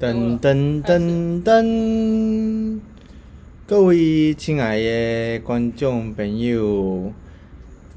[0.00, 2.80] 噔噔噔噔！
[3.66, 7.12] 各位亲爱的观众朋友，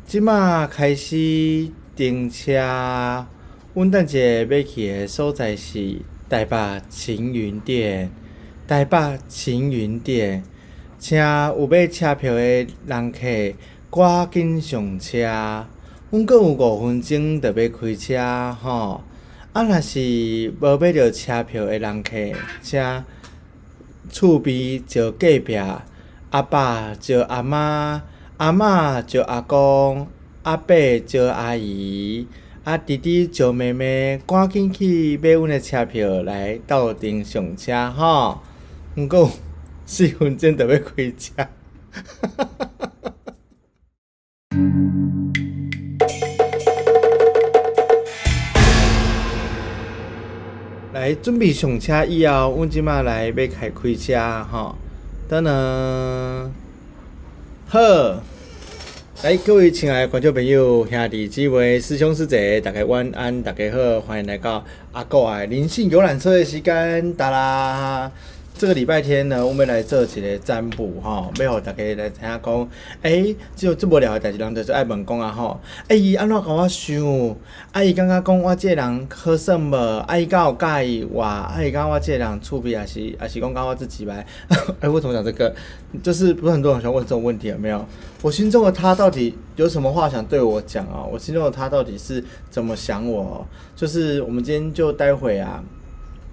[0.06, 3.26] 即马开始订车，
[3.74, 8.12] 阮等下要去的所在是台北晴云店。
[8.68, 10.44] 台北晴云店，
[11.00, 13.20] 请有买车票的人客
[13.90, 15.20] 赶紧上车，
[16.12, 19.02] 阮阁有五分钟就要开车吼。
[19.54, 22.12] 啊，若是无买着车票的人客，
[22.60, 23.04] 请
[24.10, 25.56] 厝边招隔壁
[26.32, 28.02] 阿爸招阿妈，
[28.38, 30.08] 阿嬷招阿公，
[30.42, 30.76] 阿伯
[31.06, 32.28] 招阿姨，
[32.64, 38.42] 啊弟弟招妹妹，赶紧去买阮的车票来斗阵上车吼。
[38.96, 39.32] 毋过
[39.86, 41.48] 四分钟就要开车。
[51.04, 54.18] 来准备上车以后，阮即马来要开开车
[54.50, 54.74] 吼。
[55.28, 56.54] 等等，
[57.68, 57.78] 好，
[59.22, 64.64] 来各位亲爱的观众朋友、兄弟姊妹、师兄师姐，大家晚安，大家好，欢迎来到
[64.94, 68.10] 阿哥的灵性游览车的时间，哒啦。
[68.56, 72.70] 这个礼拜天呢，我们来做一个占卜吼，要互大家来听下讲，
[73.02, 77.36] 诶，只有这么聊的代志，人就是爱问讲啊吼，哎，伊安怎甲我想？
[77.72, 79.76] 啊，伊感觉讲我这人好算无？
[79.76, 81.22] 啊，伊敢有介意我？
[81.22, 84.26] 啊，伊讲我这人厝边也是，也是讲讲我自己呗？
[84.80, 85.54] 哎，为什么讲这个？
[86.02, 87.84] 就是不是很多人想问这种问题有没有？
[88.22, 91.04] 我心中的他到底有什么话想对我讲啊？
[91.12, 93.46] 我心中的他到底是怎么想我？
[93.76, 95.62] 就是我们今天就待会啊。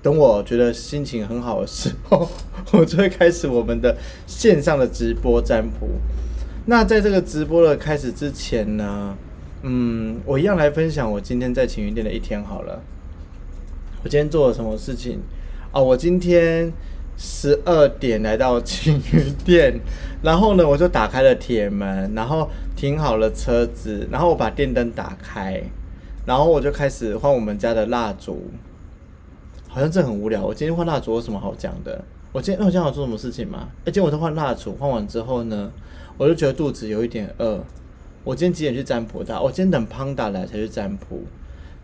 [0.02, 2.28] 等我觉得心情很好的时候，
[2.72, 5.88] 我就会开始我们的线上的直播占卜。
[6.66, 9.16] 那在这个直播的开始之前呢，
[9.62, 12.80] 嗯，我一样来分享我今天在晴云店的一天好了。
[14.02, 15.20] 我今天做了什么事情
[15.72, 15.80] 啊？
[15.80, 16.72] 我今天
[17.18, 19.78] 十二点来到晴云店，
[20.22, 25.62] 然后呢，我就打开了铁门，然后停好了车子，然后我把电灯打开，
[26.24, 28.50] 然后我就开始换我们家的蜡烛。
[29.72, 30.44] 好像这很无聊。
[30.44, 32.04] 我今天换蜡烛有什么好讲的？
[32.32, 33.68] 我今天，我今天要做什么事情吗？
[33.82, 35.70] 哎，今天我在换蜡烛，换完之后呢，
[36.18, 37.60] 我就觉得肚子有一点饿。
[38.24, 39.40] 我今天几点去占卜的？
[39.40, 41.22] 我今天等胖达来才去占卜。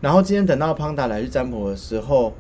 [0.01, 2.33] 然后今天等到胖达来去占卜的时候，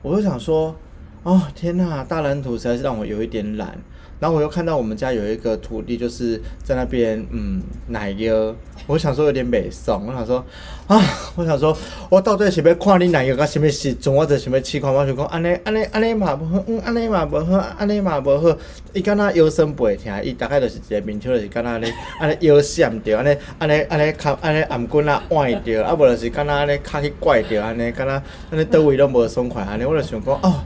[0.00, 0.74] 我就想说，
[1.22, 3.78] 哦天呐，大蓝图实在是让我有一点懒。
[4.20, 8.54] 然后我又看到我们家有一个徒弟，就是在那边，嗯，奶油。
[8.86, 10.44] 我想说有点美送，我想说
[10.86, 11.00] 啊，
[11.36, 11.74] 我想说，
[12.10, 14.92] 我到底是要看你奶油到什么时阵，我就想要试看。
[14.92, 18.54] 我想讲，安尼安尼安尼嘛不好，嗯，安尼嘛不好，安尼嘛不好。
[18.92, 28.12] 伊敢若腰酸背痛，伊大概就是一个面丘，就是敢若安尼安尼腰闪着，安尼安尼安尼脚安尼颔棍啊歪着，啊无就是敢若安尼脚去怪着，安尼敢若
[28.50, 30.60] 安尼倒位拢无爽快，安尼我就想讲，哦，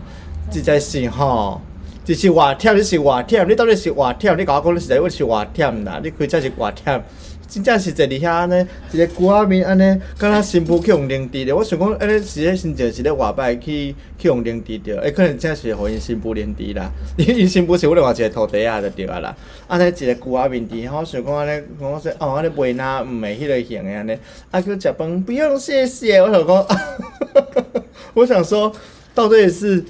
[0.51, 1.61] 实在是吼。
[2.09, 4.35] 就是外忝，你是外忝，你到底是外忝？
[4.35, 6.01] 你甲我讲，你实在我是外忝啦！
[6.03, 6.99] 你开车是外忝，
[7.47, 11.55] 真正是坐伫遐安尼，一个古仔面安尼，敢若新妇去用灵滴的。
[11.55, 16.91] 我想讲，安尼是咧真正是咧外摆去去用灵滴着，诶，可能真是互因新妇灵滴啦。
[17.19, 19.37] 因因新妇是我另外一个徒弟啊，就对啊啦。
[19.67, 24.17] 安尼一个古仔面滴，我想讲安尼，我说哦，安尼袂那毋会迄个型的安尼。
[24.51, 26.67] 啊，叫食饭不用谢谢，我想讲，
[28.15, 28.73] 我想说
[29.15, 29.85] 到底是。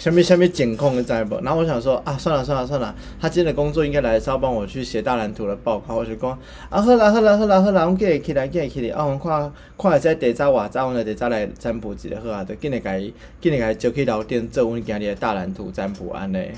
[0.00, 1.38] 下面下面监控的在不？
[1.42, 5.96] 然后我想说啊，算了算了算了，他今天的工作应该来是要帮我去写大蓝图的报告。
[5.96, 6.30] 我就讲
[6.70, 12.98] 啊，好啦好啦好啦好啦，我记起来记起来，啊，我看看下在第早话早，我来第早来占卜一下好啊，就今日该
[13.42, 16.50] 今日该就去聊天做阮今日的大蓝图占卜安尼。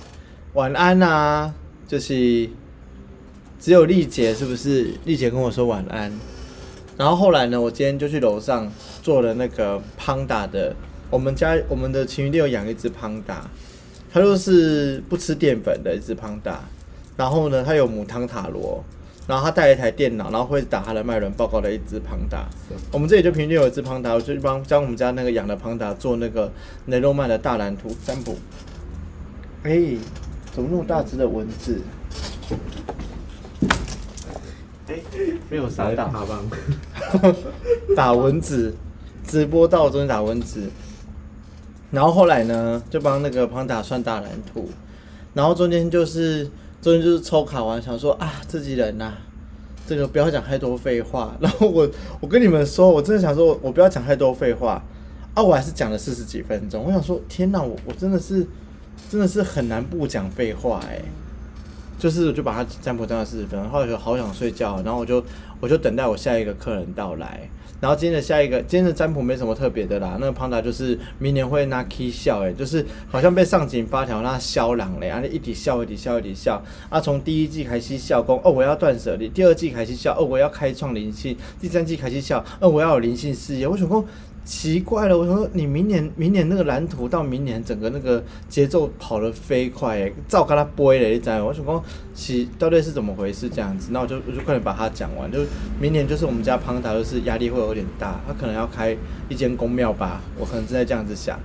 [0.52, 1.50] 晚安呐，
[1.88, 2.48] 就是
[3.58, 4.94] 只有丽姐是不是？
[5.04, 6.12] 丽姐跟我说晚安。
[6.96, 8.70] 然后后来呢，我今天就去楼上
[9.02, 10.76] 做了那个胖达的。
[11.12, 13.46] 我们家我们的情侣店有养一只胖达，
[14.10, 16.62] 它就是不吃淀粉的一只胖达。
[17.18, 18.82] 然后呢，它有母汤塔罗，
[19.26, 22.46] 然后它带一台电脑，然后会打它的脉轮报告的一只胖达。
[22.90, 26.50] 我们这里就平均有一只胖达，我就帮将我们家那个养的胖达做那个
[26.86, 28.38] 雷诺曼的大蓝图占卜。
[29.64, 29.78] 哎，
[30.50, 31.78] 怎么那么大只的蚊子？
[34.88, 34.96] 哎，
[35.50, 36.10] 没有撒打
[37.94, 38.74] 打蚊子，
[39.26, 40.70] 直播到中间打蚊子。
[41.92, 44.68] 然后后来呢，就帮那个胖达算大蓝图，
[45.34, 46.44] 然后中间就是
[46.80, 49.12] 中间就是抽卡完，想说啊，自己人呐，
[49.86, 51.36] 这个不要讲太多废话。
[51.40, 51.86] 然后我
[52.18, 54.82] 我跟你们说，我真的想说，我不要讲太多废话
[55.34, 56.82] 啊，我还是讲了四十几分钟。
[56.82, 58.46] 我想说，天哪，我我真的是
[59.10, 60.98] 真的是很难不讲废话哎，
[61.98, 65.22] 就是我就把它占卜占了四十分，后来就好想睡觉，然后我就
[65.60, 67.50] 我就等待我下一个客人到来。
[67.82, 70.16] 然后今天的下一个，今天的占卜没什么特别的啦。
[70.20, 76.62] 那个庞达就是明年会拿 K 笑，哎，就是好像被上紧发条，那笑狼嘞，啊，一直笑，一直笑，一直笑。
[76.88, 83.66] 啊，从第一季开始笑，功哦，我要断舍离；第二季开始笑，哦，我要开创灵性；第三季开始笑，哦，我要有灵性事业。
[83.66, 84.04] 我想讲。
[84.44, 95.38] 奇怪了，我说你明年明年那个蓝图到明年整个那个节奏跑得飞快诶，照跟他播了一张，我想讲其到底是怎么回事这样子，那我就我就快点把它讲完，就
[95.80, 98.96] 明年就是我们家庞达就是压力会有点大，他可能要开
[99.28, 101.38] 一间公庙吧，我可能正在这样子想。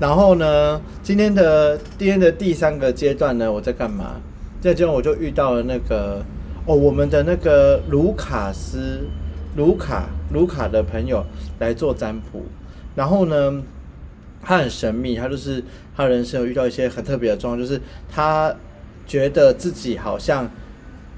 [0.00, 4.16] 然后呢，今天的今天的第三个阶段呢，我在干嘛？
[4.60, 6.24] 在阶段我就遇到了那个
[6.64, 9.02] 哦，我们的那个卢卡斯。
[9.56, 11.24] 卢卡，卢卡的朋友
[11.58, 12.42] 来做占卜，
[12.94, 13.62] 然后呢，
[14.42, 15.64] 他很神秘，他就是
[15.96, 17.80] 他人生有遇到一些很特别的状况，就是
[18.10, 18.54] 他
[19.06, 20.50] 觉得自己好像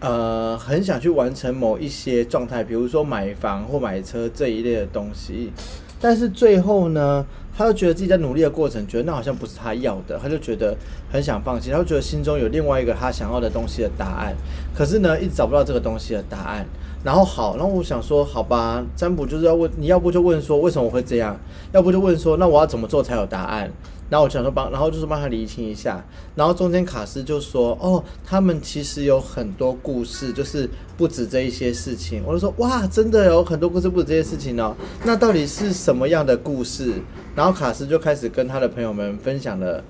[0.00, 5.52] 呃很想去完成某一些状态，比如说买房或买车这一类的东西，
[6.00, 10.76] 但是最后呢，他又觉得自己在努力的过程，觉得那好像不是他要的，他就觉得
[11.10, 14.34] 很想放弃，他就觉得心中有另外一个他想要的东西的答案，
[14.74, 16.64] 可是呢，一直找不到这个东西的答案。
[17.02, 21.38] 然后好，然后我想说，好吧，占卜就是要问，你要不就问说为什么我会这样，
[21.73, 23.70] 要不就问说那我要怎么做才有答案。
[24.11, 26.05] 然后我想说帮，然后就是帮他理清一下。
[26.35, 32.20] 然后中间卡斯就说，哦，他们其实有很多故事，就是不止这一些事情。
[32.26, 34.75] 我就说，哇，真的有很多故事不止这些事情哦。
[35.05, 36.94] 那到底是什么样的故事？
[37.37, 39.82] 然后卡斯就开始跟他的朋友们分享了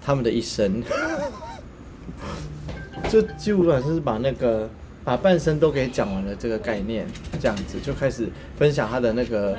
[0.00, 0.82] 他们的一生，
[3.10, 4.68] 就基本上是把那个。
[5.08, 7.06] 把半生都给讲完了，这个概念
[7.40, 8.28] 这样子就开始
[8.58, 9.56] 分享他的那个，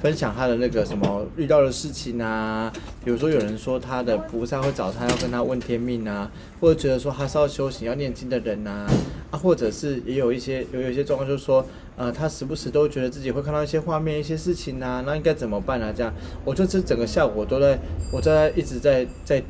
[0.00, 2.72] 分享他的那个什么遇到的事情啊，
[3.04, 8.86] 比如说有人说他的菩萨会找他要跟他问天命啊，或者觉得说他是要修行要念经的人呐，
[9.32, 11.66] 啊，或者是也有一些有有一些状况就是说，
[11.96, 15.92] 呃，他时不时都觉得自己会看到一些画面一些事情啊，那应该怎么办啊？
[15.92, 16.14] 这样，
[16.44, 17.76] 我就这整个效果都在
[18.12, 19.42] 我在一直在在，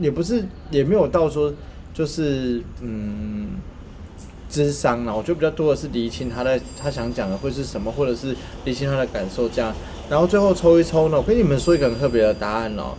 [0.00, 1.54] 也不是也没有到说
[1.94, 3.50] 就是嗯。
[4.48, 8.34] 智商呢，我觉得比较多的是厘清他在他想讲的会是什么，或者是
[8.64, 9.74] 厘清他的感受这样。
[10.08, 12.94] 然后最后抽一抽呢，我跟你们说一个很特别的答案哦。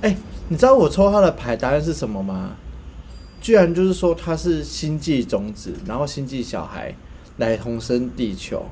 [0.00, 0.16] 哎，
[0.48, 2.56] 你知道我抽他的牌答案是什么吗？
[3.40, 6.94] 居然就是说他是星际种子，然后星际小孩
[7.36, 8.64] 来同生地球，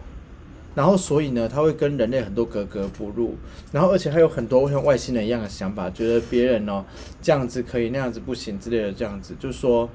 [0.75, 3.37] 然后所以呢，他会跟人类很多格格不入，
[3.71, 6.85] 然后而且还有很多像外星人一样的想法，觉得别人哦
[7.21, 9.89] 这样子可以，那样子不行之类的，这样子就是说。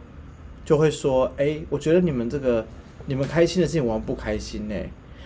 [0.69, 2.63] 就会说，哎，我觉得你们这个，
[3.07, 4.75] 你们开心的事情，我们不开心呢。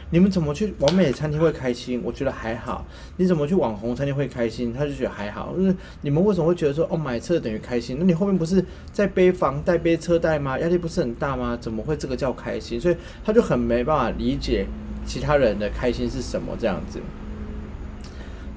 [0.10, 2.02] 你们怎么去完美餐厅会开心？
[2.02, 2.86] 我觉得还好。
[3.18, 4.72] 你怎么去网红餐厅会开心？
[4.72, 5.54] 他就觉得还好。
[5.58, 7.98] 就是你们为什么会觉得说，哦，买车等于开心？
[8.00, 8.64] 那你后面不是
[8.94, 10.58] 在背房贷、背车贷吗？
[10.60, 11.58] 压力不是很大吗？
[11.60, 12.80] 怎么会这个叫开心？
[12.80, 12.96] 所以
[13.26, 14.66] 他就很没办法理解
[15.06, 17.02] 其他人的开心是什么这样子。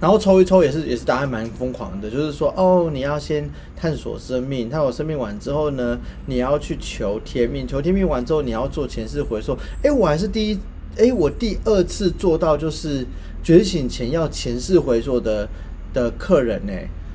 [0.01, 9.57] 然后抽一抽也是也是答案蛮疯狂的，就是说哦，你要先探索生命，探索生命完之后呢，你要去求天命，求天命完之后，你要做前世回溯。
[9.83, 10.59] 哎，我还是第一，
[10.99, 13.07] 哎，我第二次做到就是
[13.43, 15.49] 觉醒前要前世回溯的
[15.95, 16.73] 的客人呢，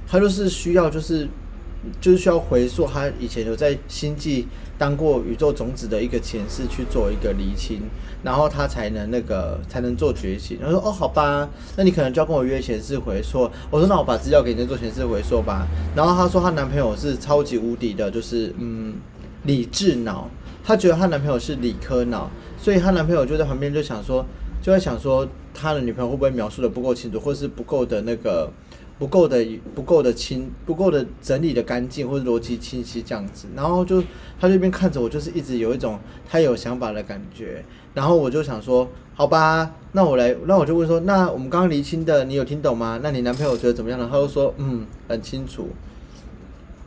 [0.08, 1.28] 他就是需要就是
[2.00, 4.48] 就是需要回溯他以前有在星际。
[4.82, 7.84] 当过宇宙种子的一个前世去做一个厘清，
[8.24, 10.58] 然后他才能那个才能做觉醒。
[10.60, 11.48] 他说：“哦，好吧，
[11.78, 18.96] 那你可能就要跟我约前世回溯。”我说：“那我把资料给你做前世回溯吧。”然后她说她男朋友是超级无敌的，就是嗯
[19.44, 20.28] 理智脑，
[20.64, 24.26] 她觉得她男朋友是理科脑，所以她男朋友就在旁边就想说，
[24.64, 28.52] 就在想说他的女朋友会不会描述的不够清楚，或是不够的那个。
[29.02, 29.44] 不够的，
[29.74, 33.48] 不够的清，不够的整理的干净，或者逻辑清晰这样子。
[33.56, 34.00] 然后就
[34.40, 37.66] 他这边看着我，就是一直有一种他有想法的感觉。
[37.96, 43.00] 然后我就想说，好吧，那我来，那我就问说，那我们刚刚厘清的，你有听懂吗？
[43.02, 44.08] 那你男朋友觉得怎么样呢？
[44.08, 45.70] 他就说，嗯，很清楚。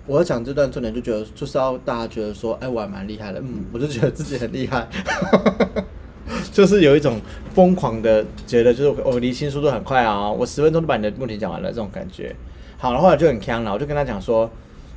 [0.07, 3.41] 我要讲这段重点，就觉得就是要大家觉得说，哎，我还蛮厉害的。
[3.41, 4.89] 嗯，我就觉得自己很厉害。
[6.53, 7.21] 就是有一种
[7.55, 12.35] 疯狂的觉得，就是我离心速度很快啊，我十分钟就把你的问题讲完了这种感觉。
[12.79, 14.51] 好了，后来就很强了，我就跟他讲说，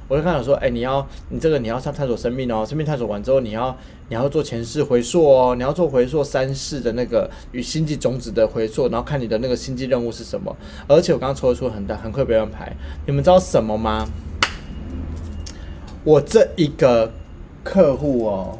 [0.07, 3.75] 我就跟他讲说，哎，你要你这个你要上探索生命哦，生命探索完之后，你要
[4.09, 10.55] 你要做前世回溯哦，你要做回溯三世的那个与星际种子的回溯，然后看你的那个星际任务是什么。
[10.87, 14.07] 而且我刚刚抽出很大很快别人牌，你们知道什么吗？
[16.03, 17.11] 我这一个
[17.63, 18.59] 客户哦，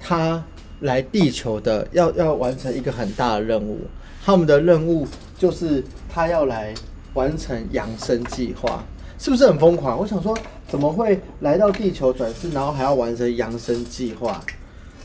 [0.00, 0.42] 他。
[0.82, 3.80] 来地球的要要完成一个很大的任务，
[4.24, 5.06] 他们的任务
[5.38, 6.74] 就是他要来
[7.14, 8.84] 完成养生计划，
[9.18, 9.98] 是不是很疯狂？
[9.98, 10.36] 我想说，
[10.68, 14.40] 怎么会来到地球转世，然后还要完成养生计划？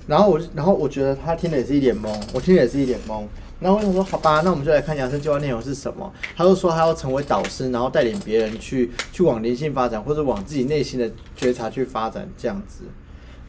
[0.08, 3.24] 然后我然后我觉得他听的也是一脸懵，我听的也是一脸懵。
[3.60, 6.14] 然后我想说，好吧，那我们就来看养生计划内容是什么。
[6.36, 12.84] 他就说他要成为导师，然后带领别人去去往灵性发展，或者往自己内心的觉察去发展这样子。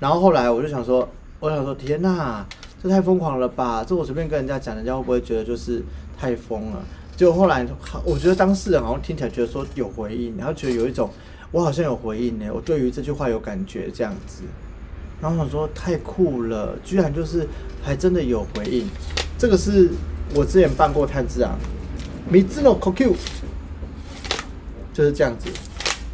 [0.00, 1.06] 然后后来我就想说，
[1.40, 2.44] 我想说，天呐，
[2.82, 3.84] 这太疯狂了吧！
[3.86, 5.80] 这我随便跟人家讲，人家会不会觉得就是
[6.18, 6.82] 太疯了？
[7.16, 7.64] 结果后来，
[8.04, 11.08] 我觉得当事人好像听起来觉得说有回应，然后觉得有一种
[11.52, 14.42] 我好像有回应呢，我对于这句话有感觉这样子。
[15.20, 17.46] 然后想说太酷了，居然就是
[17.82, 18.88] 还真的有回应。
[19.36, 19.90] 这个是
[20.34, 21.56] 我之前办过探知啊
[22.32, 23.14] ，Mizuno QQ，
[24.92, 25.48] 就是这样子。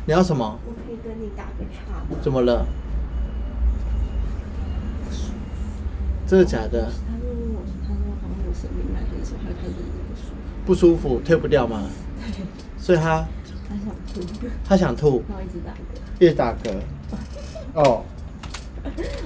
[0.07, 0.59] 你要什么？
[0.67, 2.19] 我可以跟你打个岔吗？
[2.23, 2.67] 怎么了？
[6.27, 6.91] 真的假的？
[7.07, 9.75] 他说我，他说好像有生命来的时候，他开始
[10.67, 11.83] 不舒服，不舒服，退不掉吗？
[12.79, 13.27] 所以他
[13.69, 14.21] 他想吐，
[14.65, 15.85] 他想吐，然后一直打嗝。
[16.21, 16.71] 一直打嗝。
[17.75, 18.05] 哦，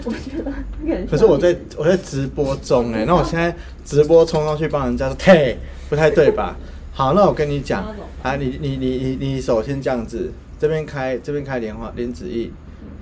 [0.05, 5.59] 我觉得可是我在我在直播中哎、 那我现在直播冲上去帮人家说，嘿，
[5.90, 6.57] 不太对吧？
[6.93, 7.85] 好，那我跟你讲
[8.23, 12.50] 啊，你你你你你首先这样子，这边开这边开莲花莲子印，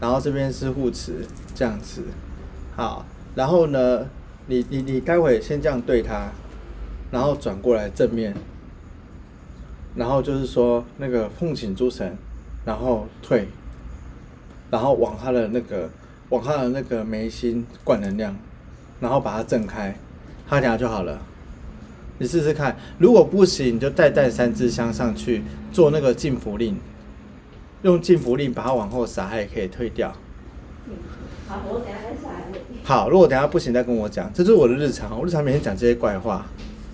[0.00, 1.14] 然后这边是护持，
[1.54, 2.02] 这样子，
[2.74, 4.08] 好，然后呢，
[4.46, 6.30] 你你你待会先这样对他，
[7.12, 8.34] 然后转过来正面，
[9.94, 12.16] 然后就是说那个奉请诸神，
[12.64, 13.46] 然后退，
[14.70, 15.90] 然后往他的那个
[16.30, 18.34] 往他的那个眉心灌能量，
[19.00, 19.94] 然后把它震开，
[20.48, 21.20] 他等下就好了。
[22.18, 26.78] 你试试看，如果不行，你就再带三支香上去做那个禁符令，
[27.82, 30.14] 用禁符令把它往后撒，它也可以退掉。
[31.46, 32.45] 好，我等下再下来问你。
[32.86, 36.46] 好，如果等下不行再跟我讲，这就是我的日常，我日常每天讲这些怪话。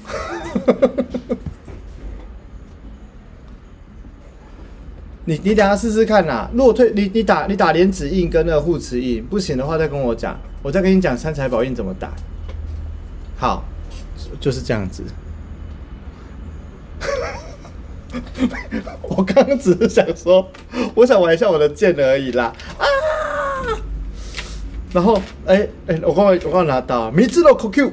[5.27, 12.11] 你你等下试试看啦，如果退你你打你打莲子印跟那个护持印不行的话，再跟我讲，我再跟你讲三财宝印怎么打。
[13.37, 13.63] 好，
[14.41, 15.03] 就是这样子。
[19.03, 20.49] 我刚刚只是想说，
[20.95, 22.87] 我想玩一下我的剑而已啦啊！
[24.93, 27.91] 然后，哎、哎、我刚刚我刚刚拿到米字的 QQ，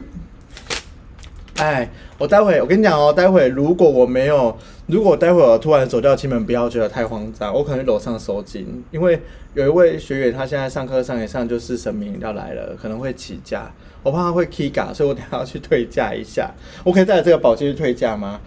[1.55, 9.21] 哎，我待会我跟你讲哦，待会如果我没有，如果待会我突然走掉亲门，不要觉得太慌张，我可能楼上收金，因为
[9.53, 13.71] 有一位学员他现在上课上一上就是神明要来了，可能会起价，
[14.03, 16.51] 我怕他会 Kiga，，所以我等下要去退价一下。
[16.83, 18.41] 我可以带着这个宝剑去退价吗？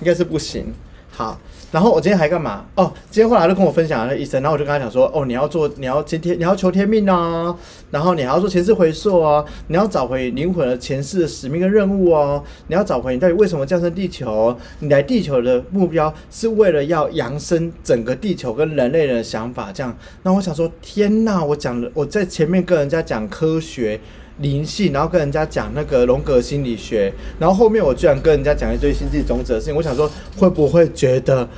[0.00, 0.72] 应该是不行。
[1.10, 1.38] 好，
[1.70, 2.64] 然后我今天还干嘛？
[2.76, 7.54] 哦，今天后来他就跟我分享了医生，然后我就跟他讲说，哦，你要做，你要今天你要求天命哦，
[7.90, 19.94] 然后你还要做前世回溯哦，你要找回灵魂的前世的使命跟任务哦，你要找回你到底为什么降生地球，你来地球的目标是为了要扬升整个地球跟人类的想法，这样。
[20.22, 24.00] 那我想说，天呐，我讲了，我在前面跟人家讲科学。
[24.38, 31.48] 灵性，然后跟人家讲那个荣格心理学，然后后面我居然跟人家讲一堆星际种子的事情，我想说会不会觉得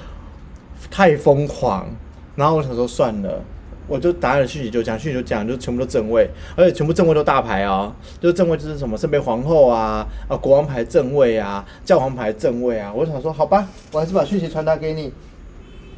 [0.90, 1.88] 太疯狂？
[2.36, 3.44] 然后我想说算了，
[3.86, 15.12] 我就答案的讯息就讲，讯息就讲，就全部都正位，而且全部正位都大牌哦，就正位就是什么圣杯皇后啊，啊国王牌正位啊，教皇牌正位啊，我想说好吧，我还是把讯息传达给你。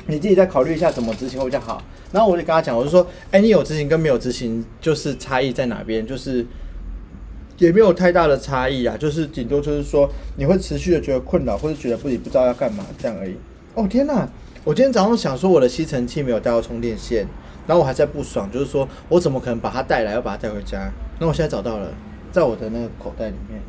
[0.09, 1.81] 你自己再考虑一下怎么执行会比较好。
[2.11, 6.05] 然后我就跟他讲，我就说，哎、你有执行跟没有执行，就是差异在哪边？
[6.05, 6.45] 就是
[7.59, 13.37] 也没有太大的差异啊，就是顶多就是说你会持续的觉得困扰，或者觉得自己不知道要干嘛这样而已。
[13.75, 14.29] 哦天哪！
[14.65, 17.27] 我今天早上想说我的吸尘器没有带到充电线，
[17.67, 20.91] 然后我还在不爽，就是说我怎么可能把它带来，要把它带回家？
[21.19, 21.89] 那我现在找到了，
[22.31, 23.61] 在我的那个口袋里面。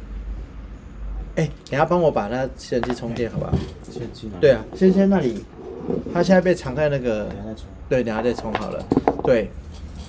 [1.36, 3.52] 哎、等一下帮我把那吸尘器充电好不好？
[3.90, 4.40] 先进来。
[4.40, 5.44] 对啊，先先那里，
[6.14, 7.28] 它现在被藏在那个。
[7.90, 8.86] 对，等下再充好了。
[9.24, 9.50] 对，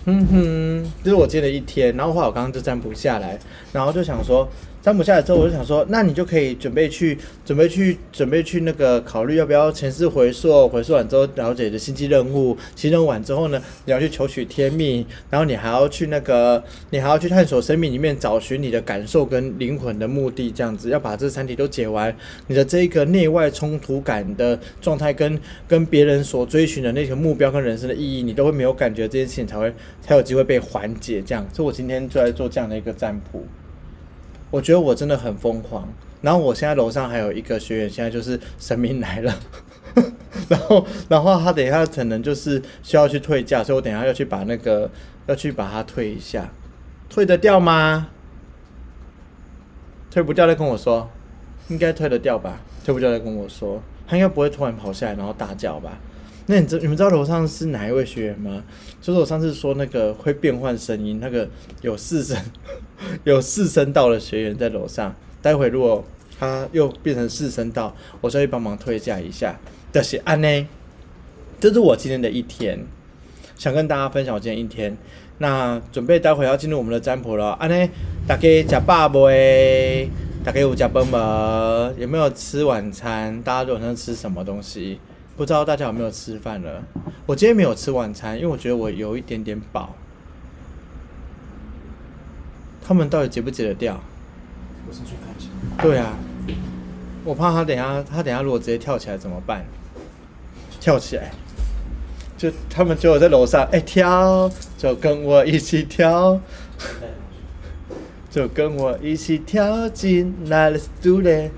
[0.06, 3.38] 嗯哼，就是我接了一天，然后话我刚刚就占卜下来，
[3.72, 4.46] 然后就想说，
[4.84, 22.14] 占卜下来之后，我就想说，那你就可以准备去，准备去，准备去那个考虑要不要前世回溯，回溯完之后了解你的星际任务，星际任务完之后呢，你要去求取天命，然后你还要去那个，你还要去探索生命里面找寻你的感受跟灵魂的目的，这样子要把这三题都解完，
[22.48, 29.72] 你的这一个内外冲突感的状态跟跟别人所追寻的那个目标跟人生的意义，你都会没有感觉，这件事情才会
[30.02, 31.22] 才有机会被缓解。
[31.22, 33.42] 这样，所以我今天就在做这样的一个占卜。
[34.54, 35.88] 我觉得我真的很疯狂。
[36.22, 39.34] 然后我现在楼上还有一个学员，现在就是神明来了，
[40.48, 44.88] 然后然后他等一下可能就是需要去退价，所以我等一下要去把那个
[45.26, 46.48] 要去把它退一下，
[47.10, 48.06] 退得掉吗？
[50.08, 51.10] 退不掉再跟我说，
[51.66, 52.60] 应该退得掉吧？
[52.84, 55.98] 退不掉再跟我说，他应该不会突然跑下来然后大叫吧？
[56.46, 58.62] 那你知你们知道楼上是哪一位学员吗？
[59.00, 61.48] 就是我上次说那个会变换声音，那个
[61.80, 62.36] 有四声
[63.24, 66.04] 有四声道的学员在楼上，待会如果
[66.38, 69.58] 他又变成四声道，我就会帮忙推荐一下。
[69.92, 70.66] 这是安呢，
[71.60, 72.84] 这是我今天的一天，
[73.56, 74.96] 想跟大家分享我今天一天。
[75.38, 77.88] 那准备待会要进入我们的占卜了，安呢，
[78.26, 80.08] 大家吃饱未？
[80.44, 81.90] 大家有加班吗？
[81.96, 83.42] 有没有吃晚餐？
[83.42, 85.00] 大家晚上吃什么东西？
[85.36, 86.82] 不知道大家有没有吃饭了？
[87.26, 89.94] 我今天没有吃晚餐，因为我觉得我有一点点饱。
[92.86, 94.00] 他们到底解不解得掉？
[94.86, 95.48] 我先去看一下。
[95.82, 96.14] 对啊，
[97.24, 99.64] 我怕他等下，他等下如果直接跳起来怎么办？
[100.80, 101.32] 跳起来，
[102.36, 106.38] 就他们就我在楼上，哎跳，就跟我一起跳，
[108.30, 111.50] 就跟我一起跳进来，Let's do it，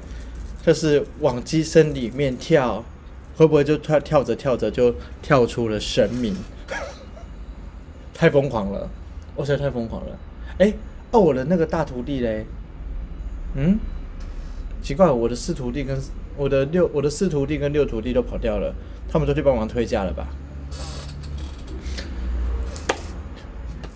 [0.64, 2.84] 就是往机身里面跳，
[3.36, 6.34] 会不会就跳跳着跳着就跳出了神明？
[8.12, 8.88] 太疯狂了，
[9.34, 10.18] 我实在太疯狂了，
[10.58, 10.72] 哎。
[11.12, 12.44] 哦，我的那个大徒弟嘞，
[13.54, 13.78] 嗯，
[14.82, 15.96] 奇怪，我的四徒弟跟
[16.36, 18.74] 我的六我的四徒弟跟六徒弟都跑掉了，
[19.08, 20.26] 他们都去帮忙推架了吧？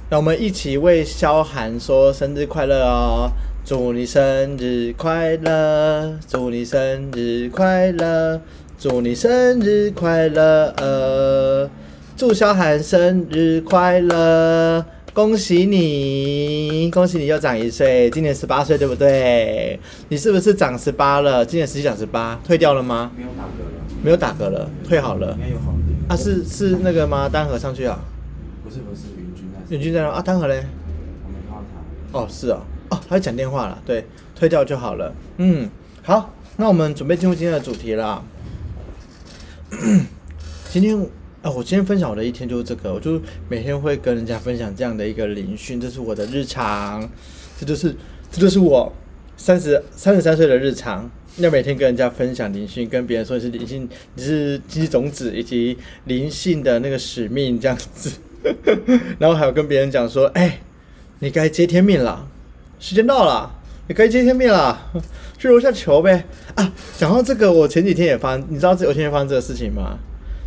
[0.08, 3.32] 那我们一起为萧寒说生日快乐哦！
[3.64, 8.40] 祝你生日快乐，祝你生日快乐，
[8.80, 11.68] 祝你生日快乐，呃，
[12.16, 14.82] 祝小涵生日快乐。
[15.12, 19.78] 恭喜你，恭喜你又长一岁，今年十八岁，对不对？
[20.08, 21.44] 你是不是长十八了？
[21.44, 23.12] 今年实际长十八，退掉了吗？
[23.14, 25.32] 没有打嗝了，没有打嗝了，退好了。
[25.32, 25.98] 应该有好一点。
[26.08, 27.28] 啊，是是那个吗？
[27.28, 28.00] 丹河上去啊？
[28.64, 29.76] 不是不是，云君在。
[29.76, 30.08] 云君在哪？
[30.08, 30.64] 啊，丹河嘞？
[31.26, 31.62] 我没看到
[32.10, 32.18] 他。
[32.18, 35.12] 哦，是哦，哦，他在讲电话了，对，退掉就好了。
[35.36, 35.68] 嗯，
[36.02, 38.24] 好，那我们准备进入今天的主题了。
[40.70, 41.06] 今天。
[41.42, 47.10] 啊，我今天分享我的一天就是这个，我就每天会跟人家分享这样的一个灵讯，这是我的日常，
[47.58, 47.96] 这就是
[48.30, 48.92] 这就是我
[49.38, 58.10] 三十三十三岁的日常，要每天跟人家分享灵讯，跟别人说你是灵性，你是基种子以及灵性的那个使命这样子，
[59.18, 60.60] 然后还有跟别人讲说，哎，
[61.20, 62.28] 你该接天命了，
[62.78, 64.92] 时间到了，你该接天命了，
[65.40, 66.22] 去楼下求呗。
[66.54, 69.98] 啊，讲到这个，我前几天也发，你知道这有天发生这个事情吗？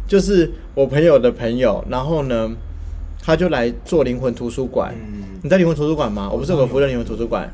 [0.08, 2.51] 就是我朋友的朋友，然后呢，
[3.19, 4.93] 他就来做灵魂图书馆。
[5.41, 6.29] 你在灵魂图书馆吗？
[6.32, 7.51] 我不是有个福建灵魂图书馆，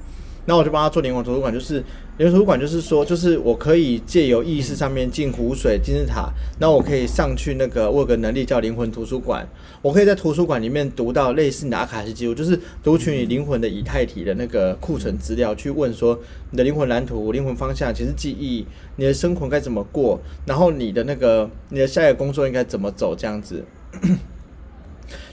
[0.50, 1.54] 那我就帮他做灵魂图书馆。
[1.54, 1.76] 就是
[2.18, 9.48] 灵魂图书馆，就是说，就是我可以借由意识上面进湖水、金字塔，那我可以上去那个，我有个能力叫灵魂图书馆。
[9.84, 23.64] 我可以在图书馆里面读到类似你的阿卡西记录，就是读取你灵魂的以太体的那个库存资料，去问说你的灵魂蓝图、灵魂方向、其实记忆、你的生活该怎么过，然后你的那个你的下一个工作应该怎么走，这样子。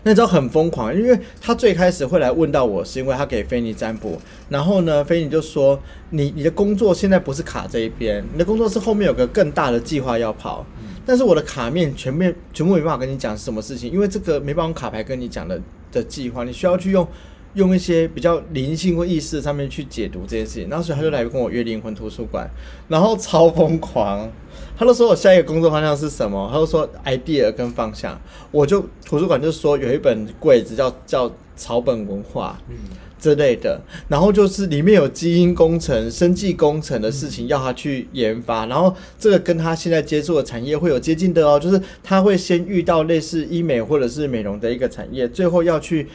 [0.02, 5.78] 那你知道很疯狂，因为他最开始会来问到我，是因为他给菲尼占卜，然后呢，菲尼就说
[6.10, 10.64] 你你的工作现在不是卡这一边，你的工作是后面有个更大的计划要跑。
[11.08, 15.60] 但是我的卡面全面全部没办法跟你讲是什么事情，因为这个没办法卡牌跟你讲的
[15.92, 17.06] 的计划，你需要去用
[17.54, 20.68] 用一些比较灵性或意识上面去解读这件事情。
[20.68, 22.50] 然后所以他就来跟我约灵魂图书馆，
[22.88, 24.28] 然后超疯狂，
[24.76, 32.58] 他都说我下一个工作方向是什么，他都说 idea 跟方向，我就图书馆就说有一本柜子叫叫草本文化。
[33.18, 46.06] 之类的，然后就是里面有基因工程、生技工程的事情要他去研发，然后这个跟他现在接触的产业会有接近的哦，就是他会先遇到类似医美或者是美容的一个产业，最后要去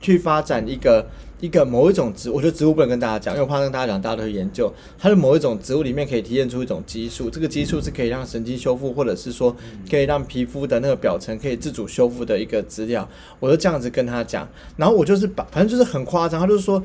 [0.00, 1.08] 去发展一个。
[1.40, 4.70] 一个某一种植，我觉得植物不能跟大家讲，因为我怕跟大家讲，大家都会研究。
[4.98, 9.56] 它的某一种植物里面可以提炼出一种激素，这个激素是可以让神经修复，或者是说
[9.90, 13.08] 可以让皮肤的那个表层可以自主修复的一个资料。
[13.38, 16.38] 我就这样子跟他讲，然后我就是把，反正就是很夸张。
[16.40, 16.82] 他就说，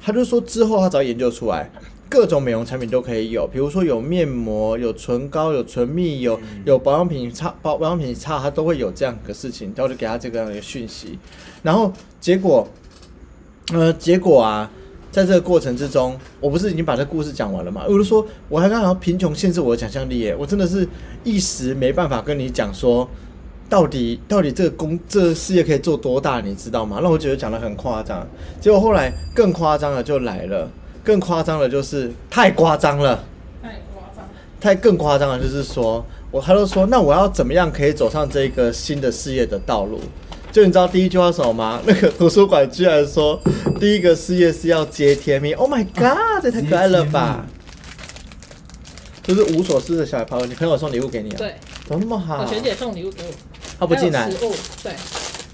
[0.00, 1.70] 他就说之后他只要研究出来，
[2.08, 9.70] 各种美容产品都可以有，比如说有面膜、有唇膏、有唇蜜、有有保养品差保保养品差，他都会有这样的事情。
[9.76, 11.18] 然后就给他这个样的讯息，
[11.62, 12.66] 然后结果。
[13.74, 14.70] 呃，结果啊，
[15.10, 17.82] 在这个过程之中，我不是已经把这故事讲完了吗？
[17.86, 20.88] 我就说，我还刚好贫穷限制我的想象力耶，我真的是
[21.22, 23.06] 一时没办法跟你讲说，
[23.68, 27.00] 到底到底这个工这个事业可以做多大，你知道吗？
[27.02, 28.26] 那我觉得讲的很夸张，
[28.58, 30.70] 结果后来更夸张的就来了，
[31.04, 33.22] 更夸张的就是太夸张了，
[33.62, 34.24] 太夸张，
[34.58, 40.00] 太更夸张了就是说我他都说，那我要怎么样可以走上这个新的事业的道路？
[40.50, 41.80] 就你知道第一句话什么吗？
[41.86, 43.40] 那个图书馆居然说，
[43.78, 45.54] 第一个事业是要接天命。
[45.54, 47.46] Oh my god，这太可爱了吧！
[49.22, 51.34] 就是无所事的小朋友，你朋友送礼物给你啊？
[51.36, 51.54] 对，
[51.86, 52.42] 怎么那么好？
[52.42, 53.28] 我学姐送礼物给我，
[53.78, 54.30] 他不进来。
[54.82, 54.92] 对。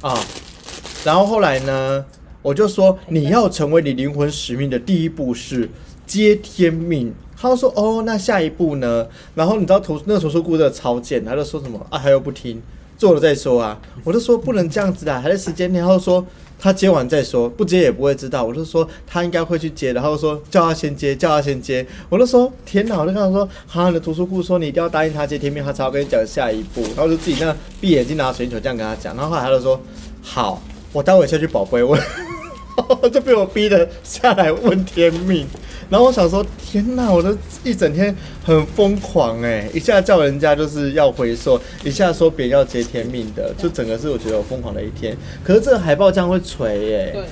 [0.01, 0.17] 啊，
[1.05, 2.05] 然后后来呢，
[2.41, 5.69] 我就说你要成为你灵魂使命的第一步是
[6.07, 7.13] 接天命。
[7.37, 9.07] 他就说哦，那下一步呢？
[9.35, 12.63] 然后你知道图那个图书库的超贱，他就说什么啊，他又不听，
[12.97, 13.81] 做了再说啊。
[14.03, 15.73] 我就说不能这样子啦，还在时间。
[15.73, 16.25] 然后说
[16.59, 18.45] 他接完再说，不接也不会知道。
[18.45, 21.87] 我就说他应该会去接，然后说叫他先接，叫他先接。
[22.09, 26.83] 我就说天哪，我就跟他说，好，你的图书库说你一定要答应他接天命，他才要跟你讲下一步。
[26.83, 29.15] 然后就自己那闭眼睛拿水晶球这样跟他讲。
[29.17, 29.81] 然后后来他就说
[30.23, 32.01] 好，我待会下去宝贝问，
[33.13, 35.47] 就被我逼的下来问天命。
[35.91, 37.13] 然后我想说，天哪！
[37.13, 45.15] 我都一整天很疯狂哎，一下叫人家就是要回收，一下说别人要接天命的，就整个是我觉得我疯狂的一天。
[45.45, 47.23] 可是这个海报这样会垂哎，对，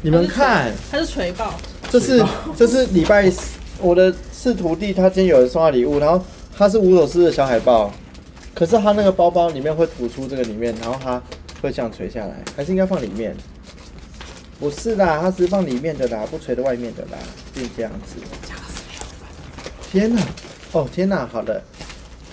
[0.00, 1.52] 你们看，它是垂报，
[1.90, 2.24] 这是
[2.56, 3.30] 这是礼拜
[3.78, 6.24] 我的是徒弟，他今天有人送他礼物，然后
[6.56, 7.92] 他是五首诗的小海报，
[8.54, 11.22] 可是他那个包包里面会吐出这个里面，然后他
[11.60, 13.36] 会这样垂下来，还是应该放里面？
[14.58, 17.18] 不是啦，它是放里面的啦，不垂的外面的啦，
[17.54, 18.16] 是这样子。
[19.90, 20.20] 天哪，
[20.72, 21.62] 哦天哪，好的。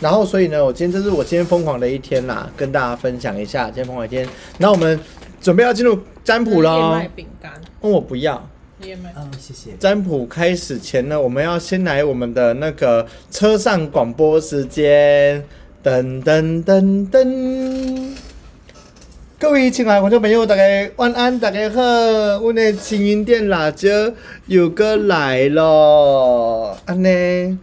[0.01, 4.27] 然后所以呢，我今天这是我今天疯狂的一天啦，跟大家分享一下今天疯狂一天。
[4.57, 4.99] 然后我们
[5.39, 6.99] 准备要进入占卜喽。
[7.15, 7.53] 饼干。
[7.81, 8.49] 哦，我不要。
[8.81, 9.13] 燕麦。
[9.15, 9.71] 嗯，谢谢。
[9.79, 15.41] 占卜开始前呢，我们要先来我们的那个车上广播时间。
[15.83, 18.24] 噔噔噔噔。
[19.45, 20.63] 各位亲爱观众朋友，大家
[20.95, 21.79] 晚安，大家好！
[22.39, 23.87] 我的青云店辣椒
[24.47, 27.55] 又过来了，安尼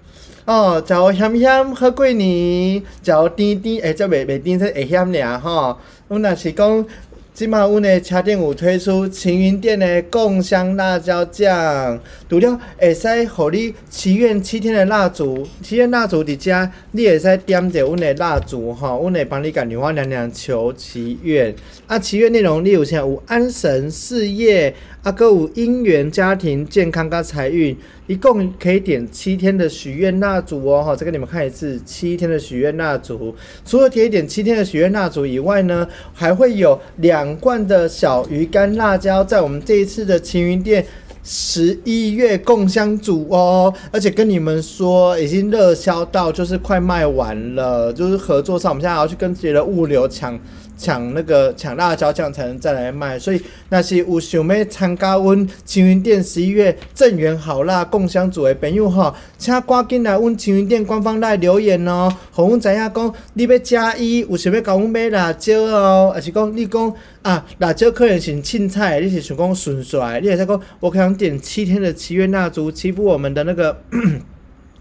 [0.45, 5.77] 哦，叫香香好过年，叫甜甜，哎，叫袂袂甜，是会香俩吼。
[6.07, 6.87] 阮若是讲。
[7.35, 21.55] 今嘛，阮的车店有推出晴云店的共享辣椒酱，除了会使互你祈愿七天的蜡烛，祈愿蜡烛伫遮，你会使点着阮的蜡烛吼，阮会帮你甲女娲娘娘求祈愿。
[21.87, 27.77] 啊，祈愿内容，你有啥有安神、事业，啊，搁有姻缘、家庭、健康、跟财运。
[28.07, 33.35] 一共可以点七天的许愿蜡烛哦，哈，再给你们看一次七天的许愿蜡烛。
[33.65, 40.85] 除了可以点七天的许愿蜡烛以外呢，还会有两罐的小鱼干辣椒，在我们这一次的晴云店
[41.25, 43.73] 十一月共香组哦。
[43.91, 50.39] 而且跟你们说，已经热销到就是快卖完了，就是合作上，我们现在要去跟别的物流抢。
[50.83, 66.93] 抢那个抢辣椒酱才能再来卖，所以那是有想要参加阮青云店十一月正源好辣共享组的朋友哈，请赶紧来阮青云店官方来留言哦，互阮知影讲你要加一，有想要甲阮买辣椒哦，还是讲你讲
[67.23, 73.79] 啊辣椒可能是凊彩，你是想讲纯帅，你也是讲我可能点七天的祈愿蜡烛，欺负我们的那个。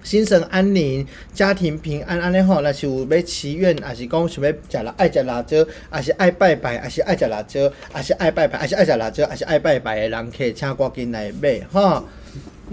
[0.04, 12.04] 心神安宁，家庭平安，安尼吼，那是有要祈愿，还是讲想要食辣爱食辣椒，还是爱拜拜，还是爱食辣椒，还是爱拜拜，还是爱食辣椒，还是爱拜拜的人，可以请赶紧来买吼。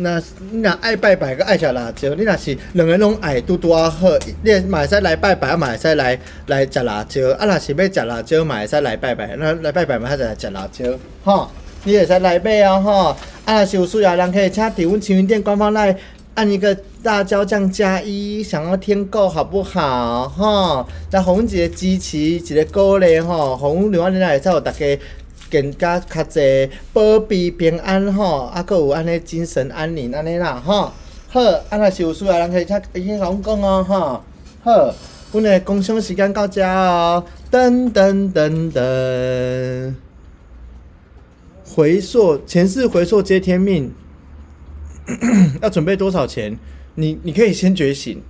[0.01, 4.09] 那你若爱拜拜，个爱食辣椒，你若是两个拢爱拄拄啊好，
[4.43, 10.85] 你嘛会使来拜拜，啊嘛会使来来食辣椒，啊若是要食辣椒，嘛会使来拜拜，那来拜拜嘛，还是来食辣椒，
[11.25, 11.51] 吼，
[11.83, 15.97] 你会使来买哦，吼，啊若是有需要人可以请伫阮青云店官方来。
[16.39, 20.29] 按一个辣椒酱加一，想要添够好不好？
[20.29, 24.99] 哈，在红姐支持一个鼓励哈，红另外另外在有大家
[25.51, 30.95] 更加较济保庇平安哈，啊，搁有安尼精神安宁安尼啦哈。
[31.27, 34.23] 好，啊若是有需要人可以请可以讲讲哦哈。
[34.63, 34.95] 好，
[35.33, 39.95] 阮的工商时间到遮哦，噔噔噔噔，
[41.75, 43.93] 回溯前世回溯皆天命。
[45.63, 46.59] 要准备多少钱？
[46.95, 48.21] 你你可以先觉醒，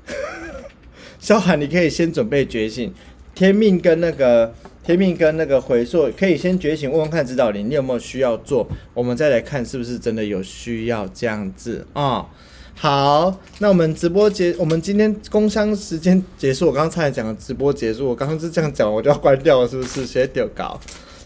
[1.18, 2.92] 小海，你可以先准备觉醒。
[3.34, 4.52] 天命跟那个
[4.84, 8.68] 天命跟那个回溯，可以先觉醒，问问看指导灵，你有没有需要做？
[8.94, 12.26] 我们再来看是不是真的有需要这样子啊？
[12.74, 16.66] 好，那我们直播结，我们今天工商时间结束。
[16.66, 20.06] 我刚刚才讲的直播结束，我刚刚是这样讲，我就要关掉了，是不是？
[20.06, 20.78] 谁丢搞。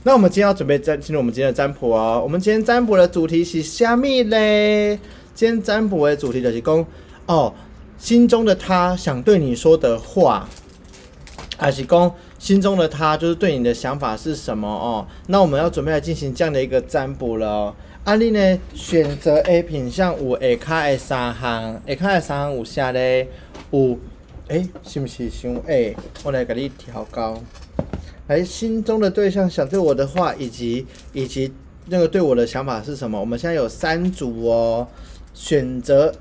[0.05, 2.21] 那我们今天要准备占进入我们今天的占卜哦。
[2.23, 4.99] 我们今天占卜的主题是虾米嘞？
[5.35, 6.87] 今天占卜的主题就是讲，
[7.27, 7.53] 哦，
[7.99, 10.47] 心中的他想对你说的话，
[11.57, 15.07] 还是讲心中的他就是对你的想法是什么哦？
[15.29, 17.75] 那我们要准备来进行这样的一个占卜了哦。
[18.05, 23.29] 案例呢，选择 A 品项有 A 卡的三行，，A 卡的三行有啥嘞？
[23.71, 23.97] 有，
[24.49, 25.97] 诶，是不是想 A？
[26.25, 27.41] 我来给你调高。
[28.27, 31.53] 来，心中的对象想对我的话，以及以及
[31.87, 33.19] 那个对我的想法是什么？
[33.19, 34.89] 我们现在有三组哦。
[35.45, 36.15] 选择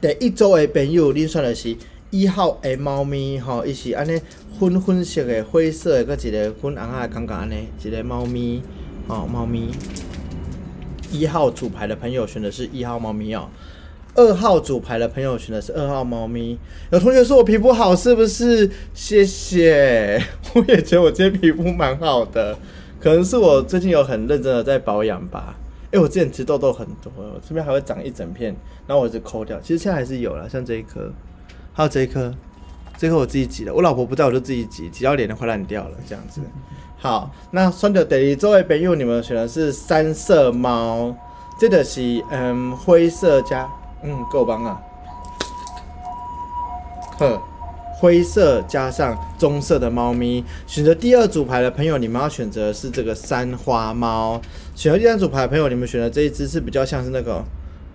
[0.00, 1.76] 第一组的朋友，你选的是
[2.08, 4.18] 一号的猫咪吼，伊是安尼
[4.58, 8.62] 粉粉色的、灰色的，佮一个粉红的感觉安尼，一个猫咪
[9.06, 9.68] 哦，猫咪。
[11.12, 13.50] 一号主牌的朋友选的是一号猫咪哦。
[14.14, 16.58] 二号主牌的朋友选的是二号猫咪。
[16.90, 18.70] 有同学说我皮肤好，是不是？
[18.94, 20.18] 谢谢，
[20.56, 22.56] 我也觉得我今天皮肤蛮好的，
[22.98, 25.54] 可能是我最近有很认真的在保养吧。
[25.94, 27.12] 哎，我之前吃痘痘很多，
[27.48, 28.52] 这边还会长一整片，
[28.84, 29.60] 然后我就抠掉。
[29.60, 31.08] 其实现在还是有了，像这一颗，
[31.72, 32.34] 还有这一颗，
[32.98, 33.72] 这颗我自己挤的。
[33.72, 36.40] 我老婆不在，我就自己挤，挤到脸都快烂掉了，这样子。
[36.98, 41.14] 好，那双脚等于周围朋友，你们选的是三色猫，
[41.60, 43.70] 这个是嗯灰色加。
[44.02, 44.82] 嗯，够棒啊！
[47.18, 47.40] 呵，
[48.00, 54.42] 灰色加上棕色的猫咪，选择第二组牌的朋友，你们要选择是这个三花猫。
[54.74, 57.44] 选择第三组牌的朋友，你们选的这一只是比较像是那个，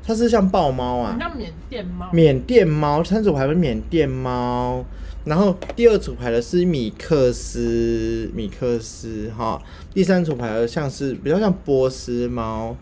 [0.03, 2.09] 它是像豹猫啊，像缅甸猫。
[2.11, 4.85] 缅甸猫，三组牌是缅甸猫，
[5.25, 9.61] 然后第二组牌的是米克斯，米克斯哈。
[9.93, 12.75] 第三组牌的像是比较像波斯猫，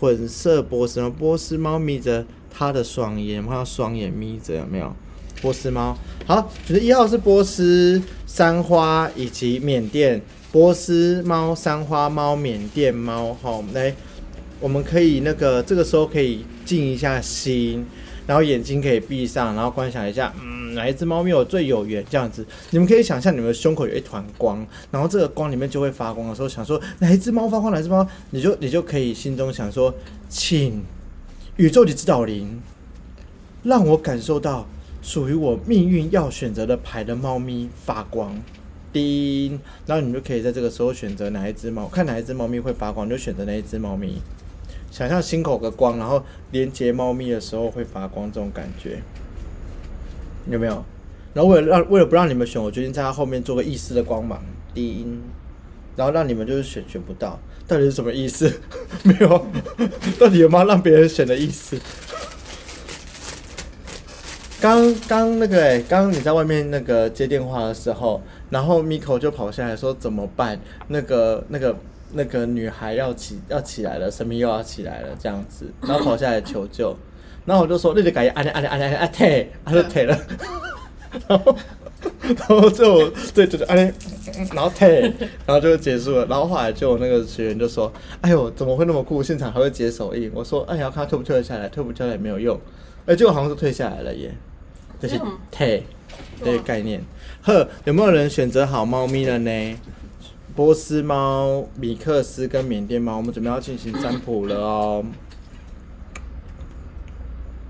[0.00, 2.24] 混色波斯猫，波斯猫眯着。
[2.56, 4.94] 它的双眼，看到双眼眯着有没有？
[5.44, 10.18] 波斯猫，好，就是一号是波斯三花以及缅甸
[10.50, 13.36] 波斯猫、三花猫、缅甸猫。
[13.42, 13.94] 好，来，
[14.58, 17.84] 我们可以那个这个时候可以静一下心，
[18.26, 22.02] 然后眼睛可以闭上，然后观想一下，嗯，哪一只猫咪我最有缘？
[22.08, 29.94] 这样子，你们可以想象你们的胸口有一团光，然后这个光里面就会发光的时候，想说哪一只猫发光，哪一只猫，你就你就可以心中想说，
[30.30, 30.82] 请。
[31.56, 32.60] 宇宙的指导灵，
[33.62, 34.66] 让我感受到
[35.04, 38.42] 属于我命运要选择的牌的猫咪发光。
[38.90, 44.22] 叮，然后你就可以在这个时候选择哪一只猫，看哪一只猫咪会发光，就选择哪一只猫咪。
[44.90, 49.02] 想象心口的光，然后连接猫咪的时候会发光，这种感觉
[50.48, 50.82] 有没有？
[51.34, 54.42] 然后为了让为了不让你们选，我决定在它后面做个意识的光芒。
[54.72, 55.20] 叮，
[55.96, 57.38] 然后让你们就是选选不到。
[57.66, 58.60] 到底是什么意思？
[59.02, 59.46] 没有，
[60.18, 61.76] 到底有没有让别人选的意思？
[64.64, 70.58] 刚刚那个哎，刚刚你在外面那个接电话的时候，然后 Miko 就跑下来说怎么办？
[70.88, 71.76] 那个那个
[72.14, 76.96] 那个女孩要起要起来了，神明又要起来了，这样子，然后跑下来求救，
[77.44, 80.18] 然后我就说那就改按按按按按按退，他就退了，
[81.28, 81.54] 然后。
[82.20, 83.92] 然后就对对对，哎，
[84.54, 85.00] 然后退，
[85.46, 86.26] 然后就结束了。
[86.26, 89.22] 然后后来就那个学员就说：“哎呦，怎么会那么酷？
[89.22, 92.60] 现场还会解手印。”我说：“哎呀，看他退不退得下来，退不退也没有用。”
[93.06, 94.34] 哎，结果好像是退下来了耶，
[95.00, 95.84] 这是退
[96.42, 97.02] 这个概念。
[97.42, 99.78] 呵，有没有人选择好猫咪了呢？
[100.56, 105.04] 波斯猫、米克斯跟缅甸猫，我们准备要进行占卜了哦。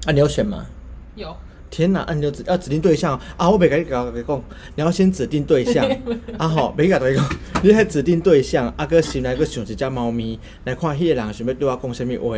[0.07, 0.67] 啊，你有选吗？
[1.15, 1.35] 有。
[1.75, 2.03] 天哪！
[2.03, 3.51] 按就指要指定对象啊！
[3.51, 4.41] 我别跟你讲，别讲，
[4.77, 5.85] 你要先指定对象
[6.39, 6.47] 啊！
[6.47, 7.29] 好，别甲对讲，
[7.65, 8.73] 你还指定对象。
[8.77, 12.37] 阿哥心内个想一只猫咪来看，迄个人想要对我讲什物话？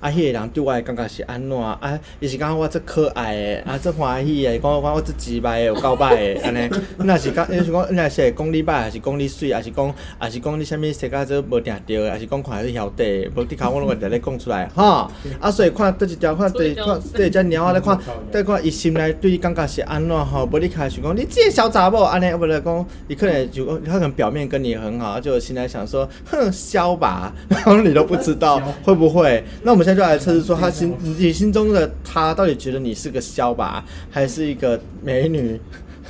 [0.00, 1.58] 啊，迄个人对我的感觉是安怎？
[1.58, 6.70] 啊，伊是讲我这可爱的，啊，这欢喜的，讲讲我这直白的，有够歹的， 安尼。
[6.98, 15.10] 那是讲，你是讲，那是讲你歹，还是讲你水，还是讲，还是讲你什么世界这无定着，还是讲看你晓得，无底卡我拢会直咧讲出来，哈。
[15.40, 17.98] 啊，所以看这一条，看对看对只猫啊，来看，
[18.30, 18.73] 再看伊。
[18.74, 20.44] 心内对伊感觉是安怎吼？
[20.52, 29.42] 无你开始讲，你这个小杂某安尼，不来讲，你可能就他可能表面跟你很好，就心内想说，哼，消吧，然后你都不知道会不会？
[29.62, 35.60] 那我们现在就来测试说，他心你心中的他到底觉得你是个消吧，还是一个美女，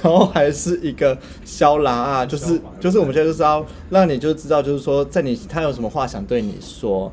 [0.03, 2.27] 然后还是一个肖拉啊？
[2.27, 7.13] 就是就是我们现在就是要让你就知道，就是说在你他有什么话想对你说，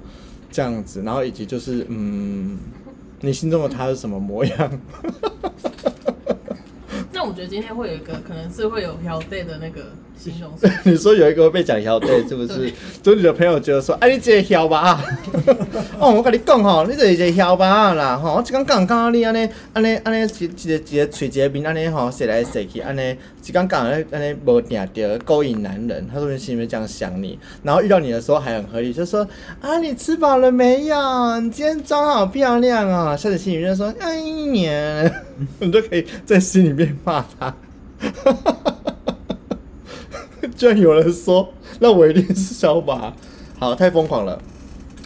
[0.49, 2.57] 这样子，然后以及就是嗯。
[3.21, 4.57] 你心中的他是什么模样？
[7.13, 10.67] 那我觉得今天会有一个，可能是会有飘带的那个形容词。
[10.89, 12.71] 你说有一个被讲飘带，是不是？
[13.03, 14.99] 就你的朋友觉得说，哎，你这个飘吧？
[15.99, 23.15] 哦，我跟你讲吼，你这个飘吧啦，吼，我只刚讲讲你安尼，安尼，安尼，一一个一个嘴一个面安尼吼，射来射去安尼。
[23.41, 29.27] 只刚讲安安尼无定着勾引男人，他说你心里面这样想你，然后遇到你的时候还很合理，就说
[29.59, 31.39] 啊，你吃饱了没有？
[31.39, 33.17] 你今天妆好漂亮哦。
[33.17, 35.11] 下次心里面说，哎呀，
[35.59, 37.53] 你就可以在心里面骂他。
[40.55, 43.11] 居然有人说，那我一定是小马。
[43.57, 44.39] 好，太疯狂了。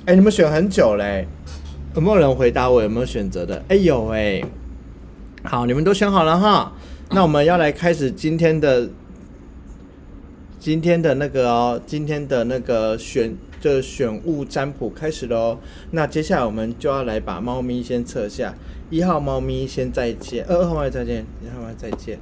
[0.06, 1.26] 哎，你们选很久嘞，
[1.96, 3.64] 有没有人回答我有没有选择的？
[3.70, 4.44] 哎有哎。
[5.44, 6.74] 好，你们都选好了哈。
[7.12, 8.90] 那我们要来开始今天的
[10.60, 15.60] 今天的那个哦，今天的那个选就是选物占卜开始喽。
[15.92, 18.54] 那接下来我们就要来把猫咪先测下，
[18.90, 22.20] 一号猫咪先再见，二号猫咪再见，一号猫咪再见。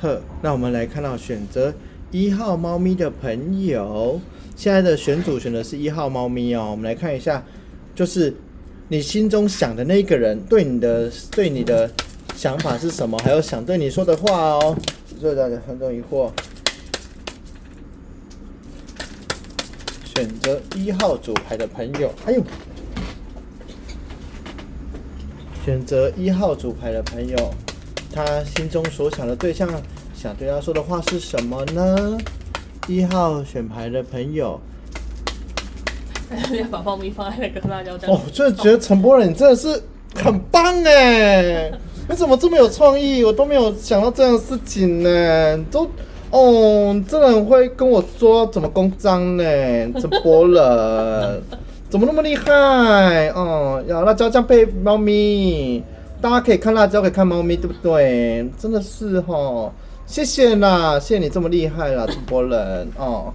[0.00, 1.74] 呵，那我们来看到选择
[2.10, 4.20] 一号猫咪的朋友，
[4.56, 6.68] 现在的选组选的是一号猫咪哦。
[6.70, 7.44] 我们来看一下，
[7.94, 8.34] 就是
[8.88, 11.90] 你心中想的那个人对你的对你的
[12.40, 14.74] 想法是什么，还有想对你说的话哦。
[15.20, 16.30] 所以大家很多疑惑。
[20.06, 22.42] 选择一号组牌的朋友，哎呦，
[25.66, 27.36] 选择一号组牌的朋友，
[28.10, 29.68] 他心中所想的对象，
[30.14, 32.16] 想对他说的话是什么呢？
[32.88, 34.58] 一号选牌的朋友，
[36.58, 38.10] 要把猫咪放在那个辣椒酱。
[38.10, 39.82] 哦，真的觉得陈柏仁真的是
[40.14, 41.70] 很棒哎！
[42.10, 43.22] 你怎么这么有创意？
[43.22, 45.88] 我都没有想到这样的事情呢，都。
[46.32, 49.44] 哦，这人会跟我说怎么公章呢？
[49.94, 51.42] 这波人
[51.88, 53.28] 怎么那么厉害？
[53.28, 55.84] 哦，要辣椒酱配猫咪，
[56.20, 58.48] 大家可以看辣椒，可以看猫咪，对不对？
[58.58, 59.72] 真的是哈，
[60.04, 63.32] 谢谢啦，谢谢你这么厉害啦，这波人哦。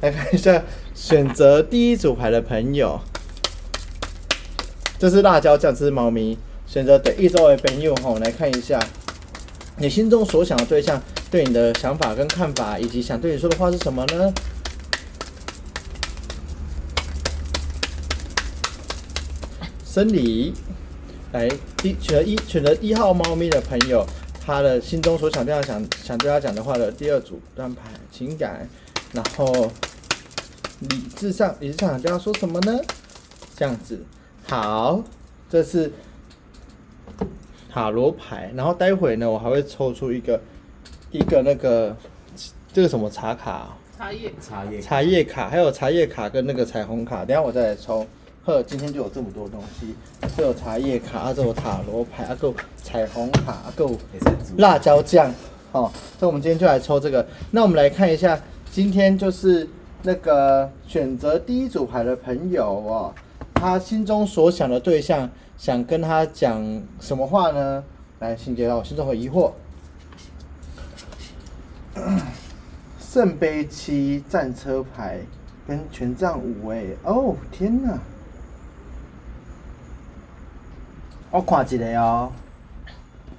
[0.00, 0.62] 来看一下
[0.94, 3.00] 选择第一组牌的朋友，
[5.00, 6.38] 这是辣椒酱，这是猫咪。
[6.68, 8.78] 选择的一周的朋友哈，来看一下
[9.78, 11.02] 你心中所想的对象。
[11.30, 14.32] 对你的想法跟看法，以及想对你说的话是什么呢？
[19.84, 20.54] 生理，
[21.32, 21.46] 来
[21.82, 24.06] 一选择一选择一号猫咪的朋友，
[24.40, 28.66] 他的心中所想对他想想对他讲的话的第二组单牌情感，
[29.12, 29.70] 然后
[30.80, 32.80] 理智上理智上想对他说什么呢？
[33.54, 34.02] 这样子，
[34.46, 35.02] 好，
[35.50, 35.92] 这是
[37.68, 40.40] 塔罗牌，然后待会呢，我还会抽出一个。
[41.10, 41.96] 一个那个，
[42.70, 43.74] 这个什么茶卡？
[43.96, 47.24] 茶叶茶叶茶叶卡，还有茶叶卡跟那个彩虹卡。
[47.24, 48.06] 等下我再来抽。
[48.44, 49.94] 呵，今天就有这么多东西，
[50.36, 53.96] 这有茶叶卡，这有塔罗牌，啊够彩虹卡，啊够
[54.58, 55.32] 辣椒酱。
[55.72, 57.26] 哦，所以我们今天就来抽这个。
[57.50, 58.38] 那我们来看一下，
[58.70, 59.66] 今天就是
[60.02, 63.14] 那个选择第一组牌的朋友哦，
[63.60, 67.82] 他心中所想的对象，想跟他讲什么话呢？
[68.20, 69.52] 来，请解答我心中的疑惑。
[73.00, 75.18] 圣杯七战车牌
[75.66, 77.98] 跟权杖五哎哦天哪！
[81.30, 82.32] 我看一个哦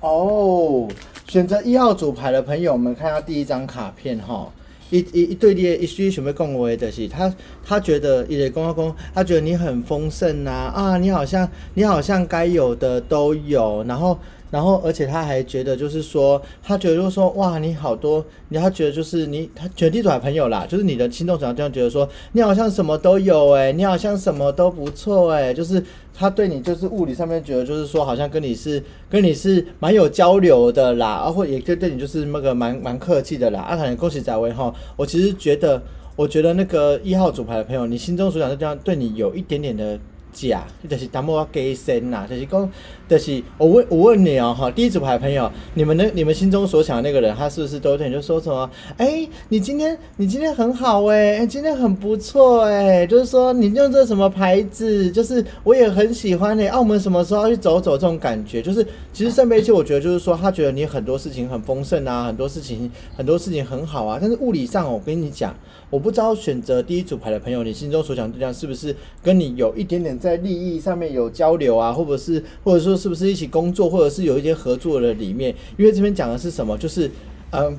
[0.01, 0.89] 哦，
[1.27, 4.51] 选择一号组牌的朋友们，看下第一张卡片哈。
[4.89, 14.17] 一一一对列，一需准备恭维的是他，他觉得一对公啊公，他觉得你很丰盛呐啊，你好像你好像该有的都有，然后。
[14.51, 25.83] 然后，而且他还觉得，就是说，他觉得就是说，哇，你好多，你他觉得就是你，他全地主牌朋友啦，就是你的心动者这样觉得说，你好像什么都有哎，你好像什么都不错哎，就是
[26.15, 35.79] 他对你就是物理上面觉得就是说，好像跟你是跟你是蛮有交流的啦，啊，或也对对你就是那个蛮蛮客气的啦，啊，可能恭喜仔威哈，我其实觉得，
[36.15, 39.99] 我觉得那个一号主牌的朋友，你心中所想的这样对你有一点点的。
[40.47, 42.69] 假，就是淡薄仔假身呐，就是讲，
[43.07, 48.69] 就是我问，我问你哦，哈，第一组牌朋友，你们的你们心中所想的那个人，他是不是都有点就说什么？
[48.97, 57.97] 哎，你今天你今天很好哎，哎，今天很不错哎，就是说你用这什么牌子，就是我也很喜欢哎，澳门什么时候要去走走？
[57.97, 65.53] 这种感觉，就是其实圣杯七，我觉得就是说，他觉得你很多事情很丰盛啊，很多事情很多事情很好啊，但是物理上，我跟你讲。
[65.91, 75.55] 我不知道选择第一组牌的朋友，你心中所想对象是不是跟你有一点点在在利益上面有交流啊，或者是或者说是不是一起工作，或者是有一些合作的里面？
[75.77, 76.77] 因为这边讲的是什么？
[76.77, 77.09] 就是
[77.51, 77.77] 嗯。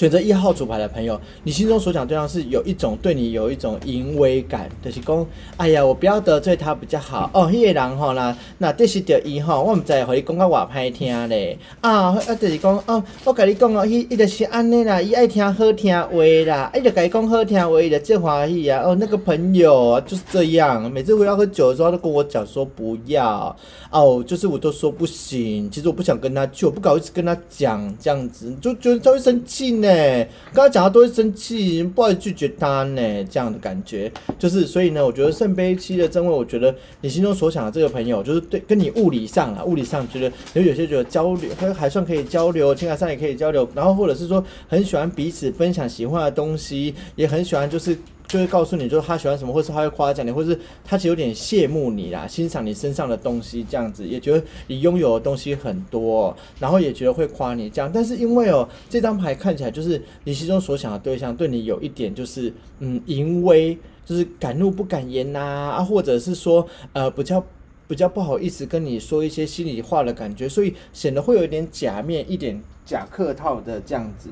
[0.00, 5.26] 选择一号主牌的朋友，你心中所想对象是有一种对你有一种淫威感，就是讲，
[5.58, 7.50] 哎呀，我不要得罪他比较好哦。
[7.52, 11.58] 迄个人吼啦，那这是着伊吼，我唔知和你讲到话歹听咧。
[11.82, 16.08] 啊，啊，就是讲哦，我甲你讲哦，伊伊就是安尼啦，伊爱听好听话
[16.46, 18.80] 啦，伊就甲你讲好听话，伊就真欢喜啊。
[18.82, 23.54] 哦，那个朋友就是这样，每次我要喝酒的时候，他都跟我讲说不要。
[23.90, 29.89] 哦，就是我都说不行，其实我不想跟他去，我不好意思跟他讲这样子，就觉得他会生气呢。
[29.90, 47.96] 哎刚刚讲他都会生气，不好拒绝他呢，这样的感觉，就是所以呢，我觉得圣杯七的正位，我觉得你心中所想的这个朋友，就是对跟你物理上啊，物理上觉得有有些觉得交流，还还算可以交流，情感上也可以交流，然后或者是说很喜欢彼此分享喜欢的东西，也很喜欢就是。
[48.30, 57.90] 就会告诉你，就是他喜欢什么，或是他会夸奖你，或是他其实有点羡慕你啦，欣赏你身上的东西，这样子也觉得你拥有的东西很多，然后也觉得会夸你这样。
[57.92, 63.76] 但是因为哦，这张牌看起来就是你心中所想的对象对你有一点就是嗯淫威，
[64.06, 67.44] 就是敢怒不敢言呐啊，或者是说呃比较
[67.88, 74.28] 比较不好意思跟你说一些心里话的感觉，所以显得会有一点假面，一点假客套的这样子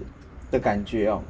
[0.53, 1.21] 的感觉哦。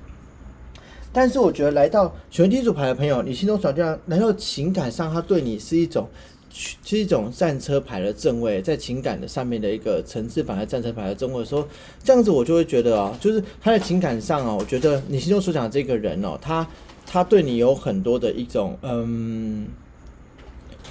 [1.13, 6.09] 但是我觉得来到选第一组牌的朋友，你心中想这样，来到情感上，他对你是一种
[6.51, 11.67] 是一种战车牌的正位，在情感的上面的一个层次反而战车牌的正位，的时候
[12.03, 16.67] 这样子我就会觉得哦，就是他在情感上哦，我觉得你心中所想的这个人哦，他
[17.07, 19.67] 他对你有很多的一种嗯。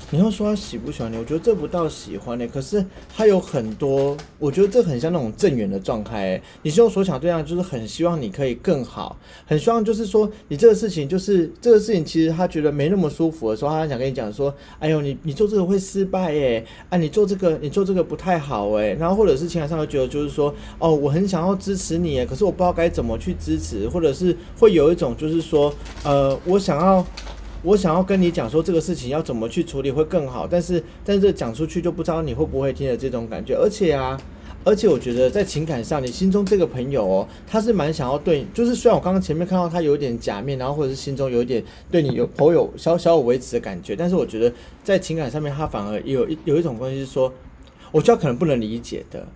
[0.09, 2.47] 你要说他喜不喜欢你，我觉得这不到喜欢呢。
[2.47, 6.41] 可是他有很多，我觉得这很像那种正缘的状态。
[6.61, 25.73] 你心中所想对象就是很希望你可以更好，很希望就是说你这个事情就是这个事情，其实他觉得没那么舒服的时候，他想跟你讲说：“哎呦，你你做这个会失败耶，啊，你做这个你做这个不太好哎。”然后或者是情感上会觉得就是说：“哦，我很想要支持你，可是我不知道该怎么去支持，或者是会有一种就是说，
[26.05, 27.05] 呃，我想要。”
[27.63, 34.19] 我想要跟你讲说这个事情要怎么去处理会更好，但是但是讲出去就不知道你会不会听的这种感觉，而且啊，
[34.63, 44.53] 而且我觉得在情感上，你心中这个朋友哦，他是蛮想要对，就是虽然我刚刚前面看到他有点假面，然后或者是心中有一点对你有颇有小小有维持的感觉，但是我觉得
[44.83, 47.33] 在情感上面，他反而有一有一种关系是说，
[47.91, 49.27] 我觉得可能不能理解的。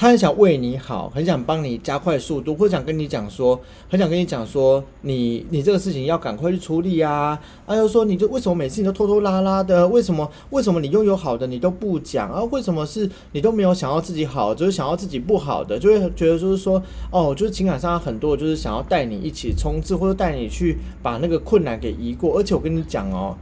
[0.00, 7.38] 他很想为你好，很想帮你加快速度，或想跟你讲说，很想跟你讲说，你你这个事情要赶快去处理啊！
[7.66, 9.86] 啊，又说你就为什么每次你都拖拖拉拉的？
[9.88, 12.42] 为什么为什么你拥有好的你都不讲啊？
[12.44, 15.78] 为什么是你都没有想要自己好，就是想要自己不好的？
[15.78, 22.38] 就会觉得就是说，哦，就是情感上很多就是想要带你一起冲刺，或者带你去把那个困难给移过。
[22.38, 23.36] 而且我跟你讲哦，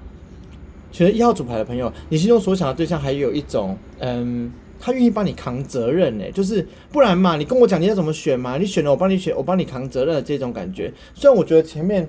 [0.90, 4.50] 选择一号主牌的朋友，你心中所想的对象还有一种，嗯。
[4.80, 10.92] 他愿意帮你扛责任呢，就是不然嘛，你跟我讲你要怎么选嘛，你选了我帮你选，我帮你扛责任的这种感觉。
[11.14, 12.08] 虽然我觉得前面，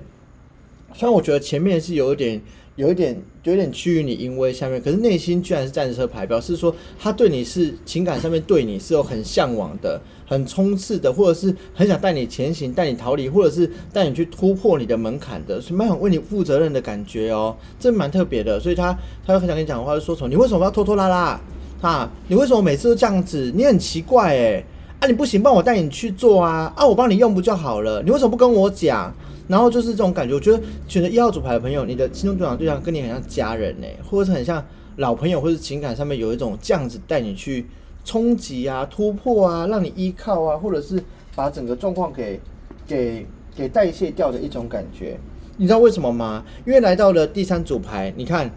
[0.94, 2.40] 虽然我觉得前面是有一点、
[2.76, 18.58] 有一点、有点趋于你淫威下面，可是内心居然是战车牌，表示说他对你是情感上面对你是有很向往的、很冲刺的，或者是很想带你前行、带你逃离，或者是带你去突破你的门槛的，是蛮想为你负责任的感觉哦，这蛮特别的。
[18.60, 18.96] 所以他
[19.26, 21.40] 他很想跟你讲的话，就说什么你为什么要拖拖拉拉？
[21.80, 23.50] 哈，你为什么每次都这样子？
[23.54, 24.64] 你很奇怪哎！
[25.00, 26.70] 啊，你不行，帮我带你去做啊！
[26.76, 28.02] 啊，我帮你用不就好了？
[28.02, 29.10] 你为什么不跟我讲？
[29.48, 34.62] 然后就是这种感觉，我觉得选择一号主牌的朋友，你的心中对象对象跟你很像家人呢，或者是很像
[34.96, 37.66] 老朋友，或者情感上面有一种这样子带你去
[38.04, 41.02] 冲击啊、突破啊、让你依靠啊，或者是
[41.34, 42.38] 把整个状况给
[42.86, 43.26] 给
[43.56, 45.18] 给代谢掉的一种感觉。
[45.56, 46.44] 你知道为什么吗？
[46.66, 48.50] 因为来到了第三组牌，你看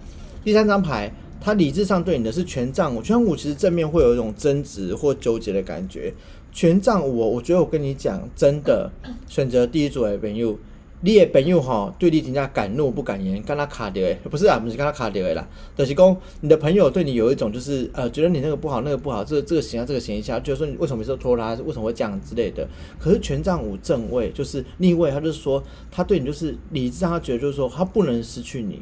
[0.44, 1.10] 第三张牌。
[1.44, 6.14] 他理智上对你的是权杖五，权杖五其实正面会有一种争执或纠结的感觉。
[6.54, 8.90] 权杖五，我觉得我跟你讲，真的
[9.28, 10.58] 选择第一组的朋友，
[11.02, 15.46] 你的朋友哈对你评价敢怒不敢言，跟他卡掉诶，不是啊，不是跟他卡掉诶啦。
[15.76, 22.66] 德是公，你的朋友对你有一种就是呃，觉得你那个不好，那个不好，这个这个行啊，这个行一下，就是说你为什么每次拖拉，为什么会这样之类的。
[22.98, 28.80] 可是权杖五正位就是逆位，他就是说他对你就是理智上他觉得就是说他不能失去你。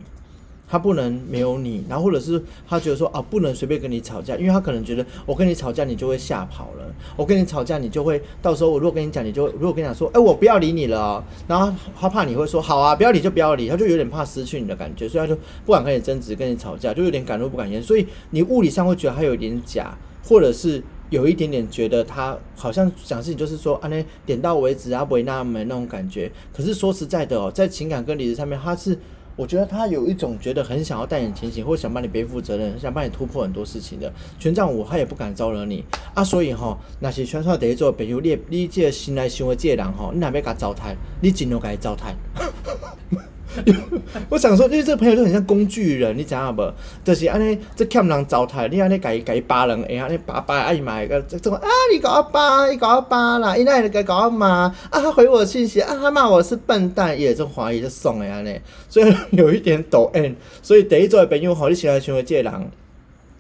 [0.72, 6.96] 他不能没有你，然后或者是他觉得说啊，不能随便跟你吵架，因为他可能觉得我跟你吵架，你就会吓跑了。
[7.18, 17.84] 我跟你吵架，你就会到时候我如果跟你讲，你就如果跟你讲说，哎，我不要理你了，然后他怕你会说好啊，不要理就不要理，他就有点怕失去你的感觉，所以他就不敢跟你争执，跟你吵架，就有点敢怒不敢言。
[17.84, 19.94] 所以你物理上会觉得他有点假，
[20.24, 26.32] 或者是有一点点觉得他好像讲事情就是说啊，那点到为止啊，不会那么那种感觉。
[26.56, 28.98] 可是说实在的哦，在情感跟理智上面，他是。
[29.42, 35.84] 我觉得他有一种觉得很想要带你前行，或想帮你背负责任，想帮你突破很多事情的权杖五，他也不敢招惹你
[36.14, 36.24] 啊。
[36.24, 42.14] 所以吼，那些宣传第一做朋友，你你这个心来想的这个人吼，你哪边给他糟蹋，你尽量给他糟蹋。
[44.30, 46.72] 我想说，因为这个朋友就很像工具人，你知道不？
[47.04, 62.72] 就是安尼，这欠人糟蹋，你安尼改改巴人，哎，安尼扒扒阿姨妈个这种啊，你搞阿巴，你搞阿巴啦，伊那个搞阿骂啊，他回我信息啊，他骂我是笨蛋，也就怀疑就送的安尼，所以有一点抖 N，所以第一做朋友吼，你起来成为这人。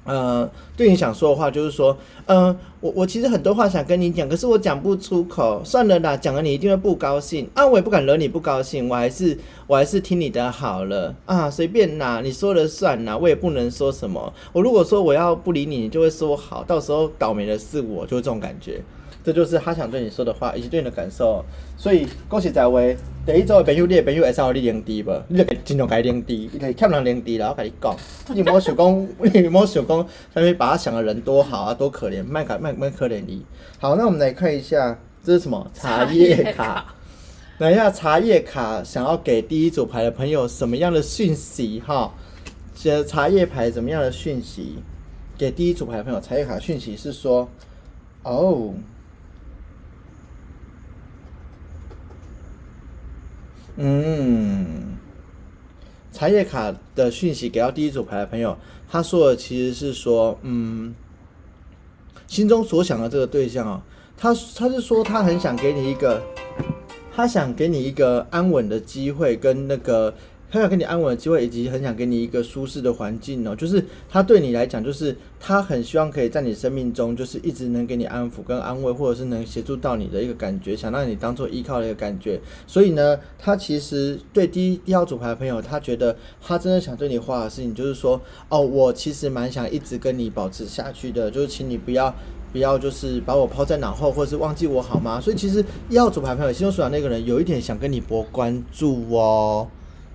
[0.03, 1.95] 呃，对你想说的话就是说，
[2.25, 7.47] 嗯，我我其实很多话想跟你讲，可是我讲不出口，算了啦，讲了你一定会不高兴。
[7.53, 9.37] 啊，我也不敢惹你不高兴，我还是
[9.67, 11.13] 我还是听你的好了。
[11.25, 18.81] 啊，随便啦，你说了算啦，我也不能说什么，我如果说我要不理你，你就会说好，到时候倒霉的是我，就这种感觉。
[19.23, 21.45] 这就是他想对你说的话，以及对你的感受。
[21.77, 25.23] 所以恭喜在位，第一组的朋友，你的朋友会使你零低吧？
[25.27, 27.95] 你就尽量改零低，你可以欠人零低然后跟你讲，
[28.33, 33.45] 你莫想讲，你莫想讲，下面把他想的人多好啊，多可怜，卖卡卖卖可怜你。
[33.79, 36.93] 好，那我们来看一下，这是什么茶叶卡？
[37.57, 41.81] 等一下，茶叶卡想要给第一组牌的朋友什么样的讯息？
[41.85, 42.11] 哈，
[42.73, 44.77] 写茶叶牌怎么样的讯息？
[45.37, 47.47] 给第一组牌的朋友，茶叶卡讯息是说，
[48.23, 48.73] 哦。
[53.83, 54.95] 嗯，
[56.11, 58.55] 茶叶卡的讯息给到第一组牌的朋友，
[58.87, 60.93] 他说的其实是说，嗯，
[62.27, 63.83] 心中所想的这个对象啊，
[64.15, 66.21] 他他是说他很想给你一个，
[67.15, 70.13] 他想给你一个安稳的机会跟那个。
[70.51, 73.55] 他想给你安稳的机会，以及很想给你一个舒适的环境哦。
[73.55, 82.37] 就是他对你来讲，就是他很希望可以在你生命中，就是一直能给你安抚跟安慰，或者是能协助到你的一个感觉，想让你当做依靠的一个感觉。
[82.67, 92.13] 所以呢，他其实对第一第二组牌的朋友，他觉得他真的想对你话的事情，就是说，哦，我其实蛮想一直跟你保持下去的，就是请你不要
[92.51, 95.21] 不要就是把我抛在脑后，或者是忘记我好吗？
[95.21, 99.65] 所以其实一号组牌朋友心中所想那个人，有一点想跟你博关注哦。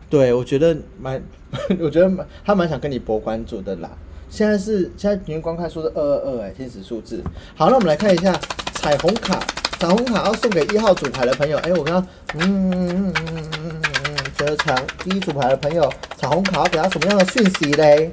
[0.09, 1.23] 对，我觉得蛮，
[1.81, 3.91] 我觉得蛮，他蛮想跟你博关注的啦。
[4.29, 7.23] 现在是现在平均观看数是二二二哎，天使数字。
[7.55, 8.33] 好，那我们来看一下
[8.75, 9.39] 彩虹卡，
[9.79, 11.57] 彩虹卡要送给一号组牌的朋友。
[11.59, 18.13] 哎，我刚刚嗯嗯嗯嗯嗯嗯，觉得彩第一组牌的朋友，彩虹卡要给他什么样的讯息嘞？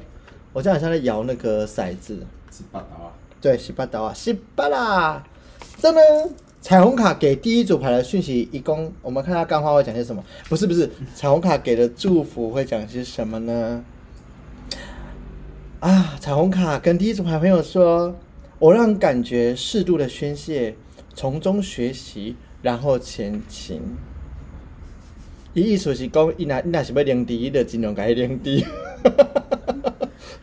[0.53, 2.19] 我这样像在摇那个骰子。
[2.51, 3.11] 十八刀啊？
[3.41, 5.23] 对，十八刀啊，十八啦，
[5.79, 6.01] 真的。
[6.63, 10.23] 彩虹卡给第一组牌的讯息，一共我们看他干话会讲些什么？
[10.47, 13.83] 不是不是，彩虹卡给的祝福会讲些什么呢？
[15.81, 18.15] 啊，彩虹卡跟第一组牌朋友说
[18.59, 20.73] ：“我让感觉适度的宣泄，
[21.13, 23.81] 从中学习，然后前行。”
[25.53, 28.65] 伊意思是讲，伊若伊若是要领地，伊就尽量甲伊领地。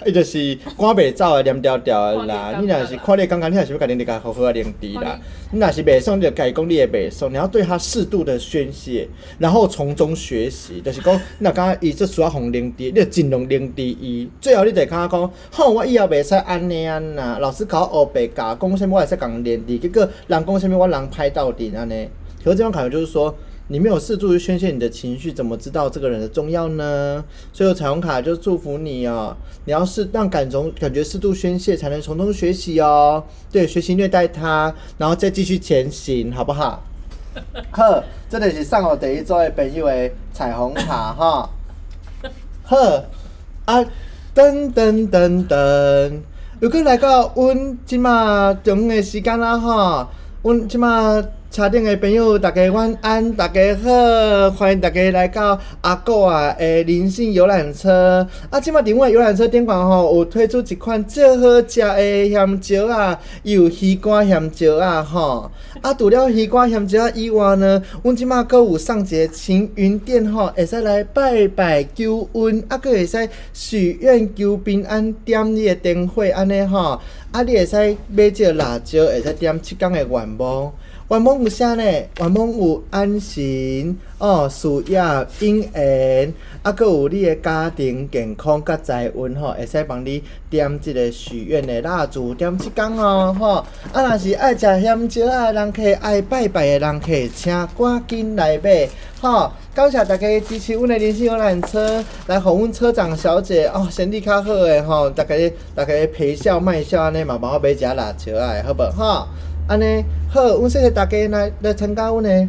[0.07, 2.59] 伊就是赶袂走啊，黏条条的啦。
[2.61, 5.19] 你若是看你刚刚，你若是要甲恁哋家好好啊连滴啦。
[5.53, 7.31] 你若是袂爽，你就家讲你也袂爽。
[7.31, 10.81] 你要对他适度的宣泄，然后从中学习。
[10.81, 14.29] 就是讲，那刚刚伊这需要红连滴，你就尽量连滴伊。
[14.41, 17.39] 最后你得看讲，吼，我以后袂使安尼安啦。
[17.39, 22.09] 老师考学白教，讲啥物我会使讲连滴，结果人讲啥物我人歹斗阵安尼。
[22.43, 23.35] 可是这种感觉就是说。
[23.73, 27.25] 你没有试图去宣泄你的情绪，怎么知道这个人的重要呢？
[27.53, 33.23] 所以彩虹卡就祝福你哦，你要是让感从感觉适度宣泄，才能从中学习哦。
[33.53, 36.83] 对，学习虐待他，然后再继续前行，好不好？
[37.71, 41.49] 呵，这里是上我第一组的朋友的彩虹卡哈。
[42.67, 43.05] 呵，
[43.67, 43.85] 啊，
[44.35, 46.19] 噔噔噔噔，
[46.59, 50.11] 又过来到阮即马中的时间啦哈，
[50.43, 51.23] 阮即马。
[51.51, 58.25] 车顶的朋友，大家晚安，大家好，欢迎大家来到阿狗啊的灵性游览车。
[58.51, 65.51] 啊，即马另外游览车顶管吼，有推出一款最好食的香蕉啊，有西瓜香蕉啊吼。
[65.81, 77.01] 啊，除了鱼肝香蕉以外呢，阮即马阁有上节青云店吼，会使来拜拜求运，啊，阁会使许愿求平安，点你的灯火安尼吼。
[77.33, 80.73] 啊，你会使买这辣椒，会使点七天的愿望。
[81.11, 81.83] 愿望有啥呢？
[81.83, 85.01] 愿望有安心哦，事业
[85.41, 86.33] 姻缘，
[86.63, 93.55] 啊，搁有你的家庭健康甲财运吼，会使帮你点一个许愿的蜡烛，点七工哦吼。
[93.93, 98.89] 啊，若是爱食香蕉啊，人客爱拜拜的人客，请赶紧来买
[99.21, 99.51] 吼。
[99.75, 105.35] 感谢大家支持阮的人生游览车，来互阮车长小姐哦，身体较好诶吼，大家
[105.75, 109.27] 大家陪笑卖笑安尼嘛，帮我买只蜡烛啊，好无吼？
[109.71, 112.49] 安尼好，阮谢谢大家来来参加阮的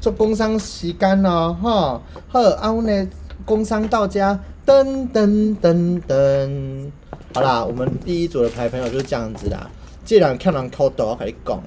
[0.00, 3.06] 做工商时间咯，吼好，啊，阮的
[3.44, 6.90] 工商到家，噔噔噔噔，
[7.34, 9.70] 好啦，我们第一组的牌朋友就是这样子啦。
[10.02, 11.62] 既然看人抠抖，我跟你讲，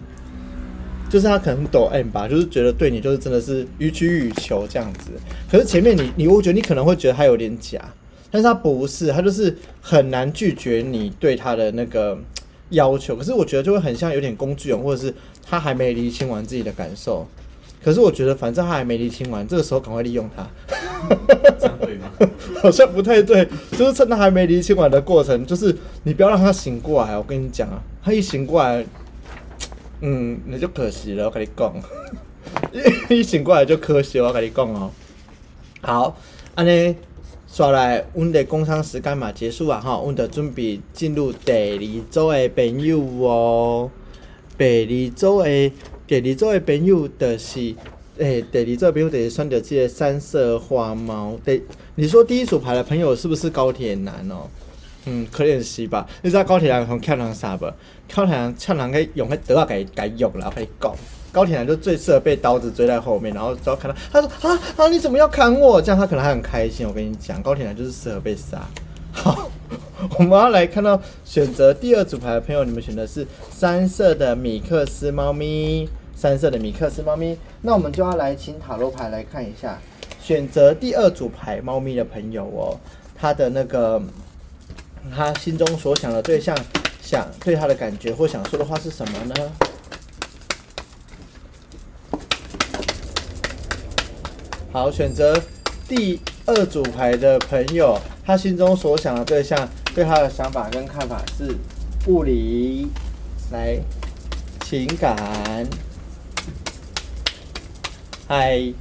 [1.08, 5.12] 就是他可能抖 M 吧，就是觉得对你就是真的是予取予求这样子。
[5.52, 7.80] 可是前面你你，我觉得你可能会觉得他有点假，
[8.32, 12.18] 但是他不是，他就是很难拒绝你对他的那个。
[12.70, 15.14] 要求，可是我觉得就会很像有点工具人，或者是
[15.48, 17.28] 他还没理清完自己的感受。
[17.82, 20.46] 可是我觉得反正他还没理清完，这个时候赶快利用他。
[21.58, 22.12] 这样对吗？
[22.62, 27.18] 好像不太对，就是趁他还没理清完的过程，就是你不要让他醒过来。
[27.18, 28.86] 我跟你讲啊，他一醒过来，
[30.02, 31.26] 嗯，那就可惜了。
[31.26, 31.74] 我跟你讲，
[33.10, 34.20] 一醒过来就可惜。
[34.20, 34.92] 我跟你讲哦，
[35.82, 36.18] 好，
[36.56, 36.94] 安尼。
[37.52, 39.82] 刷来，阮的工商时间嘛结束啊！
[39.82, 43.90] 吼，阮就准备进入第二组的朋友哦。
[44.58, 45.72] 第二组的
[46.06, 47.74] 第二组的朋友就是，
[48.20, 51.38] 诶，第二组的朋友就是选择这个三色花猫。
[51.44, 51.62] 第，
[51.96, 54.48] 你说第一组牌的朋友是不是高铁男哦？
[55.06, 56.08] 嗯，可能是吧。
[56.22, 57.66] 你知道高铁男从跳人啥不？
[58.08, 60.96] 跳人跳人个用迄刀啊，给给用了，可以讲。
[61.32, 65.82] 高铁男就最适合被刀子追在后面，然后只要看到他说啊啊你怎么要砍我？
[65.82, 66.88] 这样他可能还很开心。
[66.88, 68.62] 我跟你讲，高铁男就是适合被杀。
[69.12, 69.50] 好，
[70.18, 77.38] 我们要来看到选择第二组牌的朋友，你们选的是三色的米克斯猫咪，三色的米克斯猫咪。
[77.62, 79.78] 那我们就要来请塔罗牌来看一下，
[80.22, 82.78] 选择第二组牌猫咪的朋友哦，
[83.16, 84.02] 他的那个
[85.16, 86.58] 他心中所想的对象，
[87.02, 89.52] 想对他的感觉或想说的话是什么呢？
[94.72, 95.42] 好，选择
[95.88, 101.56] 第二组牌的朋友，他心中所想的对象对他的想法跟看法是
[102.06, 102.88] 物理、
[103.52, 103.80] 来
[104.62, 105.18] 情感、
[108.28, 108.72] 嗨、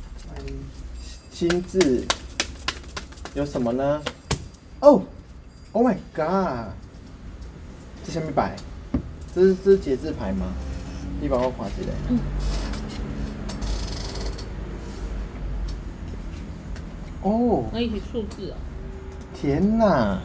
[1.32, 2.04] 心智，
[3.32, 4.02] 有什么呢？
[4.80, 5.02] 哦
[5.72, 6.66] ，Oh my God！
[8.04, 8.54] 这下面摆，
[9.34, 10.52] 这是这是节制牌吗？
[11.18, 12.18] 你帮我画起来。
[17.28, 18.56] 哦，那一题数字啊。
[19.34, 20.18] 天哪！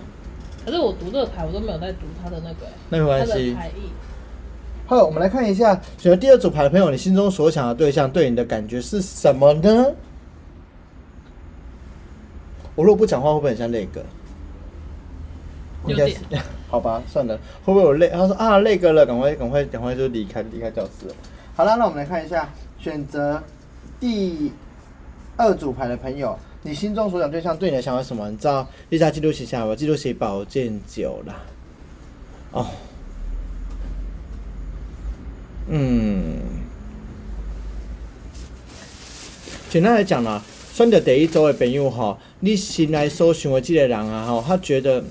[0.65, 3.53] 可是我读这个牌，我都没有在读它的那个、欸，那没关系。
[3.53, 3.89] 牌意。
[4.85, 9.87] 好，我们来看一下选择第二组牌的朋友，你心中所想的对象对你的感觉是什么呢？
[12.75, 14.03] 我如果不讲话，会不会很像那个？
[15.85, 16.39] 应该是有，
[16.71, 18.07] 好吧，算了，会不会有累？
[18.07, 21.15] 他说啊，累个了，赶快赶快赶快就离开离开教室了。
[21.55, 22.49] 好了，那我们来看一下
[22.79, 23.43] 选择
[23.99, 24.51] 第
[25.35, 28.29] 二组牌的朋友，你心中所想对象对你的想法是什么？
[28.29, 29.75] 你知道丽莎记录写下来吧？
[29.75, 31.43] 记录写保健酒啦。
[32.51, 32.67] 哦，
[35.67, 36.37] 嗯，
[39.69, 40.41] 简单来讲啦，
[40.71, 45.03] 选择第一周的朋友吼，你心内所想的这个人啊吼，他觉得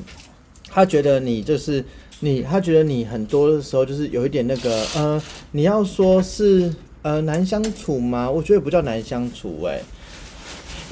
[0.69, 1.85] 他觉得你就是
[2.21, 6.73] 你，他觉得你很多的时候就是有一点那个呃，你要说是
[7.03, 8.31] 呃难相处吗？
[8.31, 9.83] 我觉得不叫难相处哎、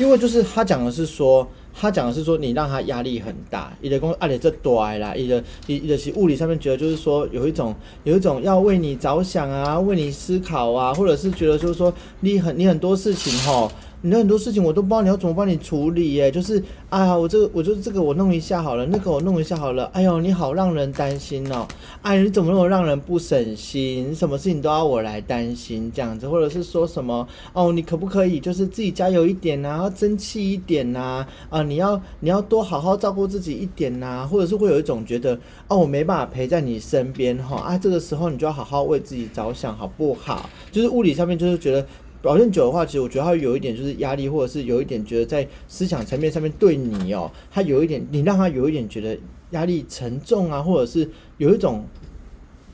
[0.01, 7.74] 因为就是他讲的是说，他讲的是说你让他压力很大，你的公啊，你这多啦，你的你，你的是物理上面觉得就是说有一种
[8.05, 13.70] 有一种要为你着想啊，为你思考啊，或者是觉得就是说你很你很多事情吼。
[14.03, 21.68] 你的很多事情我都不知道你要怎么帮你处理耶，就是哎呀，我这个我就这个我弄一下好了，那个我弄一下好了，哎呦，你好让人担心哦，
[22.01, 24.14] 哎，你怎么那么让人不省心？
[24.14, 31.62] 什么事情都要我来担心这样子，或者是说什么哦，你可不可以就是自己加油一点呐、要争气一点呐、啊？
[31.62, 35.38] 你要你要多好好照顾自己一点呐、或者是会有一种觉得
[35.68, 40.48] 哦，我没办法陪在你身边哈啊，这个时候你就要好好为自己着想，好不好？
[40.72, 41.86] 就是物理上面就是觉得。
[42.23, 49.18] 表现久的话，其实我觉得他有一点就是压力，或者是有一点觉得在思想层面上面对你哦，他有一点，你让他有一点觉得
[49.51, 51.09] 压力沉重啊，或者是
[51.39, 51.85] 有一种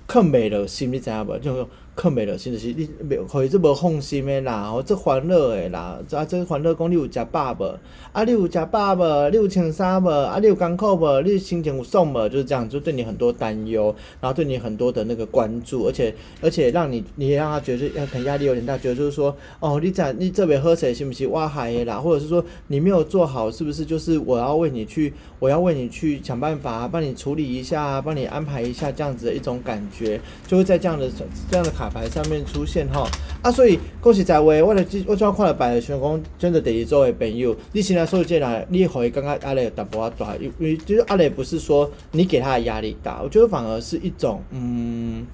[0.07, 1.39] 更美的心，理障碍吧？
[1.39, 1.67] 就是
[1.97, 7.75] 更美的心就是你没可以这无放心的啦，吼，这欢乐的啦，啊，这欢乐讲你有食饱无？
[8.13, 9.31] 啊，你有食饱无？
[9.31, 10.11] 你有穿衫无？
[10.11, 11.23] 啊，你有艰苦无？
[11.23, 12.29] 你心情有爽无？
[12.29, 21.99] 就是这样，就对你很多担忧，然后对你很多的那个关注，而且而且让你你也让他觉得可能压力有点大，觉得就是说哦，你这你这边喝水是不是挖海的啦？
[21.99, 31.11] 或者是说你没有做好，是不是就是我要为你去，我要为你去想办法，帮你处理一下，帮你安排一下这样子的一种感觉，就会在这样的
[31.51, 33.07] 这样的卡牌上面出现哈
[33.43, 45.27] 啊，所以恭喜在位，我的我怎看了牌的想讲，真的第一组的朋友，你现在所有这来，你可以刚刚压力淡薄仔大，因为就是压力不是说你给他的压力大，我觉得反而是一种嗯，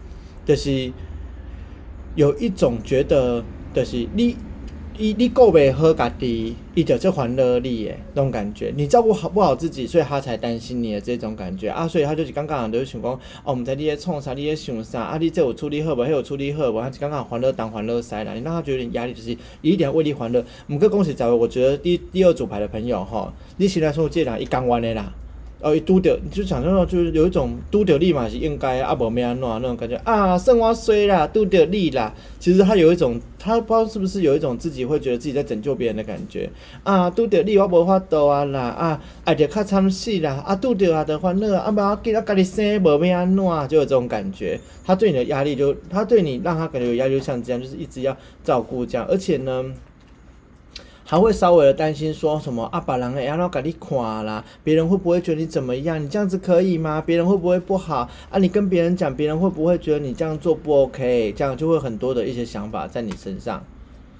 [0.44, 0.92] 就是
[2.16, 3.42] 有一种觉得，
[3.72, 4.36] 就是你。
[4.98, 8.70] 你你顾袂好家己，伊就这烦恼你诶那种感觉。
[8.76, 11.88] 你照顾好不好自己，所以他才担心你的这种感觉啊。
[11.88, 15.16] 所以他就是刚刚就是想讲，哦，毋知你咧创啥，你咧想啥啊？
[15.18, 16.04] 你这有处理好无？
[16.04, 16.80] 迄有处理好无？
[16.82, 19.30] 他刚刚烦恼当烦恼塞啦，你让他觉得压力，就是
[19.62, 20.42] 伊一定为你烦恼。
[20.68, 25.14] 毋过恭喜在位，我觉得第第二组牌的朋友吼，你现在说这人伊讲完的啦。
[25.62, 32.12] 哦，伊拄着，你就想象到就是有一种拄着立马是应该啊，无咩安怎那种感觉啊，算我衰啦，拄着你啦。
[32.40, 36.50] 其实他有一种，他不知道是不是有一种自己会觉得自己在拯救别人的感觉
[36.82, 44.58] 啊，拄着你我无法度啊啦啊，爱着较惨死啦啊，拄着啊的欢乐啊，无要紧啊，家己生无咩安怎，就有这种感觉。
[44.84, 49.64] 他对你的压力就，他对你让他感觉有压力，就像这样，就是一直要照顾这样，而且呢。
[51.04, 56.02] 还会稍微的担心说什么啊，把人哎，然后给你垮啦，别人会不会觉得你怎么样？
[56.02, 57.02] 你这样子可以吗？
[57.04, 58.38] 别人会不会不好啊？
[58.38, 61.34] 你跟别人讲，别人会不会觉得你这样做不 OK？
[61.36, 63.62] 这样就会很多的一些想法在你身上，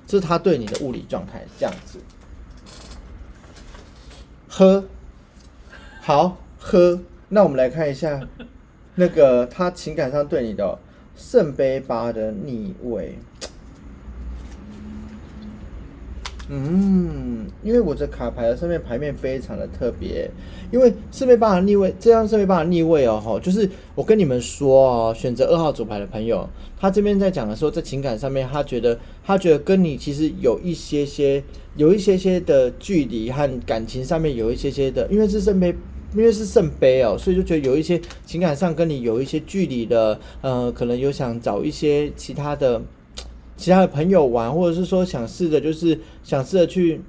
[0.07, 1.99] 这是他对你的物理状态这样子。
[4.49, 4.85] 喝，
[6.01, 7.01] 好喝。
[7.29, 8.21] 那我们来看一下
[8.97, 10.79] 那个他情感上对你的
[11.17, 13.17] 圣杯八的逆位。
[16.49, 20.29] 嗯，因为我的卡牌的上面牌面非常的特别，
[20.73, 31.43] 因为四倍八的逆位，这张四倍八的逆位哦，哈，就是我跟你们说哦，选择二号主牌的朋友，他这边在讲的时候，在情感上面，他觉得他觉得跟你其实有一些些，
[31.77, 35.75] 有一些些的距离和感情上面有一些些的，因为是圣杯，
[36.15, 42.83] 因为是圣杯哦，所以就觉得有一些情感上跟你有一些距离的，呃，可能有想找一些其他的。
[43.63, 47.01] 其他的朋友玩，或者是说想试着，就是想试着去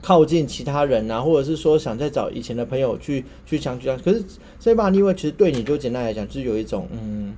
[0.00, 3.98] 靠近其他人啊，或者是说想再找以前的朋友去去相聚啊。
[4.04, 4.24] 可是
[4.60, 7.34] 这把逆位其实对你就简单来讲，就是有一种嗯，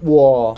[0.00, 0.56] 我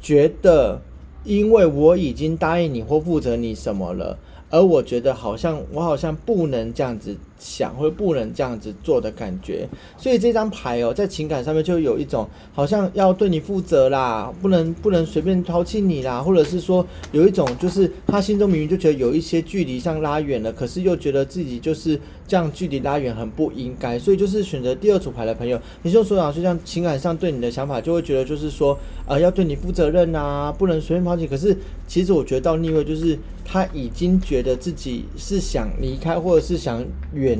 [0.00, 0.80] 觉得
[1.22, 7.14] 因为我已经答应你或负责你什么了，而我觉得好像我好像不能这样子。
[7.38, 31.26] 想或者不能这样子做的感觉，所以这张牌哦，在情感上面就有一种好像要对你负责啦，不能不能随便抛弃你啦，或者是说有一种就是他心中明明就觉得有一些距离上拉远了，可是又觉得自己就是这样距离拉远很不应该，所以就是选择第二组牌的朋友，你就说啊，就像情感上对你的想法，就会觉得就是说呃，要对你负责任啊，不能随便抛弃。
[31.26, 31.56] 可是
[31.86, 37.38] 其实我觉得到逆位就是他已经觉得自己是想离开，或者是想远。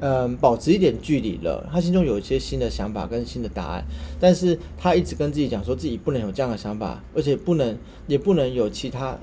[0.00, 1.66] 嗯，保持一点距离了。
[1.72, 3.82] 他心中有一些新的想法跟新的答案，
[4.20, 7.74] 但是他一直跟自己讲说自己不能有这样的想法，而且不能，
[8.06, 9.16] 也不能有其他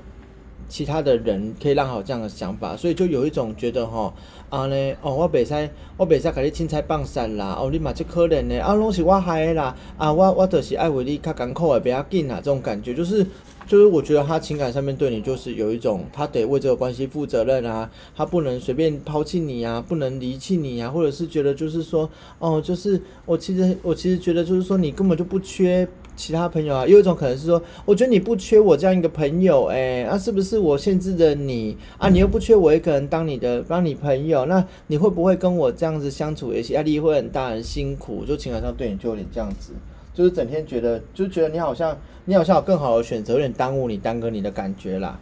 [0.68, 4.12] 其他的人可以让好这样的想法，所以就有一种觉得哈
[4.52, 13.26] 啊呢，哦，我袂使，我袂使甲你青菜放散啦，哦，你嘛这可怜呢，啊，拢是我害的啦，啊，我我就是爱为你较艰苦的，不要紧啊，这种感觉就是。
[13.64, 32.08] 就是我觉得他情感上面对你就是有一种，他得为这个关系负责任啊，他不能随便抛弃你啊，不能离弃你啊，或者是觉得就是说，哦，就是我其实我其实觉得就是说你根本就不缺其他朋友啊，有一种可能是说，我觉得你不缺我这样一个朋友，哎，那是不是我限制的你啊？
[32.08, 39.72] 你又不缺我一个人当你的当你朋友，那你会不会跟我这样子相处，有些压力会很大，很辛苦，就情感上对你就有点这样子。
[40.14, 41.96] 就是整天觉得，就觉得你好像，
[42.26, 45.18] 你好像有更好的选择，有点耽误你、耽搁你的感觉啦。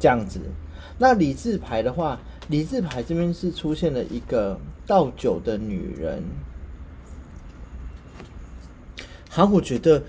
[0.00, 0.40] 这样子，
[0.98, 2.18] 那理智牌的话，
[2.48, 6.22] 理智牌这边是出现了一个倒酒的女人。
[9.36, 10.00] 好，我觉得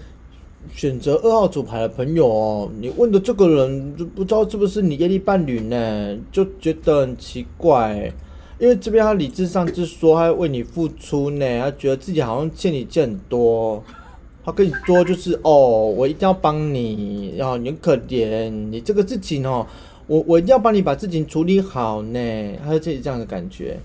[0.72, 6.16] 选择二号主牌的朋友哦，你问的这个人就不知道是不是你业力伴侣呢？
[6.32, 8.14] 就觉得很奇怪。
[8.60, 13.84] 因为这边他理智上是说他为你付出呢，他觉得自己好像欠你欠很多，
[14.44, 19.66] 他跟你说就是哦，我一定要帮你，然后你很可怜，你这个事情哦，
[20.06, 22.20] 我我一定要帮你把事情处理好呢，
[22.64, 23.80] 他有自己这样的感觉。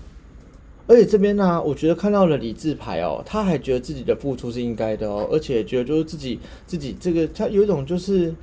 [0.91, 6.37] 而且这边呢，我觉得看到了理智牌哦，他还觉得自己的付出是应该的哦，而且觉得就是自己
[6.67, 8.33] 自己这个他有一种就是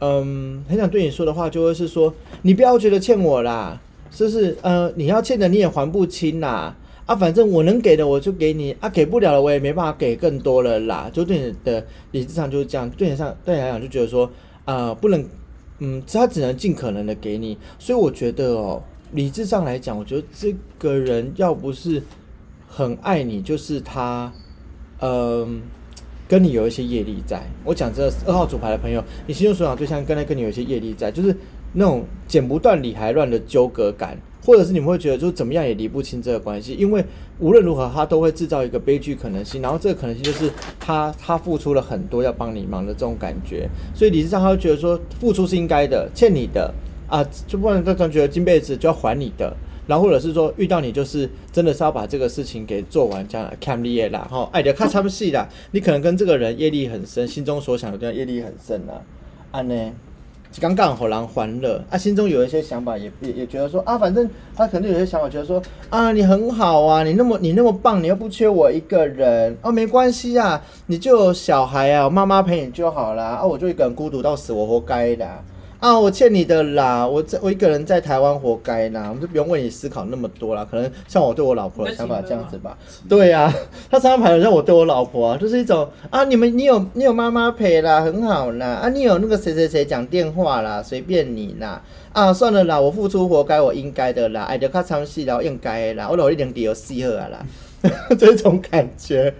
[0.00, 3.80] 嗯，很想对你说的话，就会是说你不要觉得欠我啦。
[4.10, 11.10] 就是呃，你要欠的你也还不清啦，啊，反正我能给的我就给你，啊，给不了的我也没办法给更多了啦。
[11.12, 14.30] 就对你的理智上就是这样，对你上对你来讲就觉得说，
[14.66, 15.24] 啊，不能，
[15.80, 17.58] 嗯，他只能尽可能的给你。
[17.80, 18.80] 所以我觉得哦，
[19.14, 22.02] 理智上来讲，我觉得这个人要不是
[22.68, 24.30] 很爱你，就是他，
[25.00, 25.62] 嗯，
[26.28, 27.42] 跟你有一些业力在。
[27.64, 31.34] 我讲这二号主牌的朋友，你心中所想对象跟他跟你有一些业力在，就是。
[31.76, 37.04] 那种剪不断理还乱的纠葛感，或者是你们会觉得就怎么样也理不清这个关系，因为
[37.40, 40.48] 无论如何他都会制造一个悲剧可能性，然后这个可能性就是
[40.78, 46.72] 他他付出了很多要帮你忙的这种感觉，所以理智上他会觉得说付出是应该的，欠你的
[47.08, 49.54] 啊，就不能这样觉得金辈子就要还你的，
[49.86, 58.94] 然后或者是说遇到你就是真的是要把这个事情给做完这样 cam 利业啦，哈，哎，你看差不细啦，你可能跟这个人业力很深，心中所想的业力很深啦，
[59.50, 59.92] 安呢？
[60.60, 75.28] 刚刚好让欢乐啊，心中有一些想法，也也也觉得说啊，反正他肯定有些想法，觉得说啊，你很好啊，你那么你那么棒，你又不缺我一个人哦，没关系啊，你就有小孩啊，妈妈陪你就好了啊，我就一个人孤独到死，我活该的。
[75.84, 77.06] 啊，我欠你的啦！
[77.06, 79.08] 我在我一个人在台湾活该啦！
[79.10, 80.66] 我们就不用为你思考那么多啦。
[80.70, 82.74] 可能像我对我老婆的想法这样子吧。
[83.06, 83.54] 对呀，
[83.90, 88.66] 他三张牌像我对我老婆啊，就是一种啊，你们你有你有妈妈陪啦，很好啦。
[88.66, 91.82] 啊，你有那个谁谁谁讲电话啦，随便你啦。
[92.14, 94.44] 啊，算了啦，我付出活该，我应该的啦。
[94.44, 97.44] 爱得卡长戏然后应该啦，我老一点点有戏喝啦，
[98.18, 99.34] 这种感觉。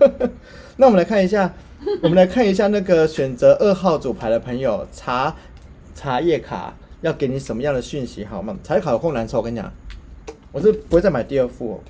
[0.76, 1.50] 那我们来看一下，
[2.02, 5.34] 我们来看一下那个选择二号组牌的朋友查。
[5.94, 8.56] 茶叶卡要给你什么样的讯息好吗？
[8.62, 9.72] 茶叶卡有空难抽，我跟你讲，
[10.50, 11.80] 我是不会再买第二副，哦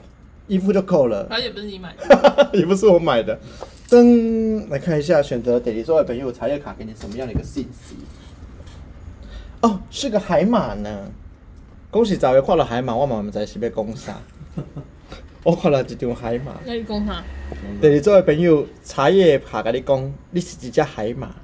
[0.48, 1.26] 一副就够了。
[1.30, 3.38] 它也不是你买的， 也不是我买的。
[3.88, 7.96] 噔，来看一下选择 a i l 的朋友茶叶卡给你什么样的一个信息？
[9.60, 11.10] 哦，是个海马呢。
[11.90, 14.20] 恭喜早月跨了海马，我嘛唔知是要讲啥。
[15.44, 16.60] 我跨了一张海马。
[16.66, 17.22] 那你讲啥？
[17.80, 21.34] 第二组的朋友茶叶爬甲你讲，你是一只海马。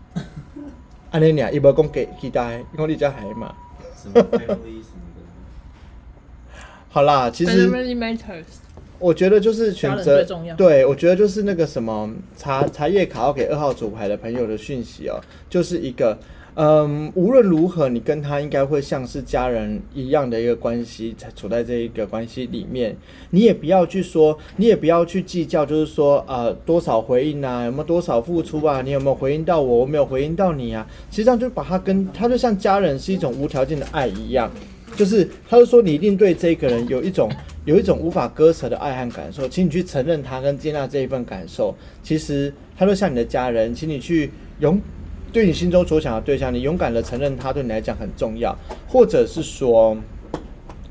[1.11, 3.55] 安尼俩，伊无讲给其他，伊讲你只海嘛。
[3.97, 5.21] 什么 family 什么的。
[6.89, 7.71] 好啦，其实。
[9.01, 10.25] 我觉得就是选择
[10.57, 16.19] 对我觉得就是那个什么茶茶叶卡要给二号组牌的朋友的讯息哦，就是一个
[16.61, 22.97] 嗯，无论如何，你跟他应该会像是家人一样的一个关系，才处在这一个关系里面。
[23.31, 30.85] 你也不要去说，你也不要去计较，就是说呃多少回应啊，有没有多少付出啊，你有没有回应到我，我没有回应到你啊。
[31.13, 34.51] 实际上就把他跟他就像家人是一种无条件的爱一样。
[34.97, 37.31] 就是，他就说你一定对这个人有一种
[37.67, 41.73] 有一种无法割舍的爱和感受，请你去承认他跟接纳这一份感受。
[42.03, 44.81] 其实他就像你的家人，请你去勇
[45.33, 48.57] 对你心中所想的对象，你勇敢的承认他对你来讲很重要，
[48.89, 49.97] 或者是说，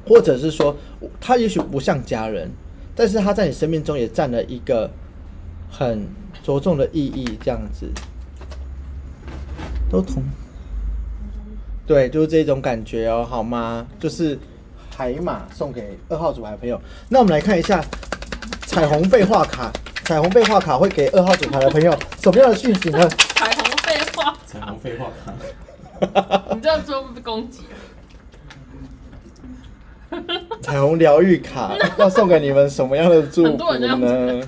[0.05, 0.75] 或者是说
[1.19, 2.49] 他也许不像家人，
[2.95, 4.89] 但是他在你生命中也占了一个
[5.69, 6.07] 很
[6.43, 7.89] 着重的意义，这样子
[9.89, 10.23] 都同。
[11.85, 13.87] 对，就是这种感觉哦，好吗？
[13.99, 14.37] 就是
[14.95, 16.79] 海马送给二号组牌的朋友。
[17.09, 17.83] 那我们来看一下
[18.65, 19.71] 彩虹被话卡，
[20.03, 23.07] 彩虹被话卡会给二号组牌的朋友什么样的讯息呢？
[23.09, 23.66] 彩虹
[24.17, 25.33] 话，彩虹废话卡。
[26.53, 27.63] 你这样做不被攻击。
[30.61, 34.41] 彩虹疗愈卡 要送给你们什么样的祝福很多人这样呢？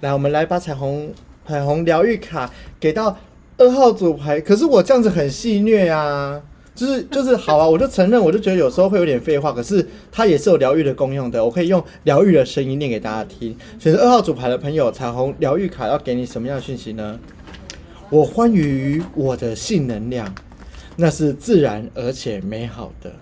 [0.00, 1.12] 来，我们来把彩虹
[1.46, 3.16] 彩虹疗愈卡给到
[3.58, 4.40] 二号组牌。
[4.40, 6.40] 可是我这样子很戏虐啊，
[6.74, 11.44] 就是就是好啊，我就承认，我就觉得有时候会有点废话，可是它也是有疗愈的功用的。
[11.44, 13.56] 我可以用疗愈的声音念给大家听。
[13.78, 17.18] 选择二号组牌的朋友，彩虹疗愈卡要给你什么样的讯息呢？
[18.14, 20.32] 我欢愉于我的性能量，
[20.94, 23.12] 那是自然而且美好的。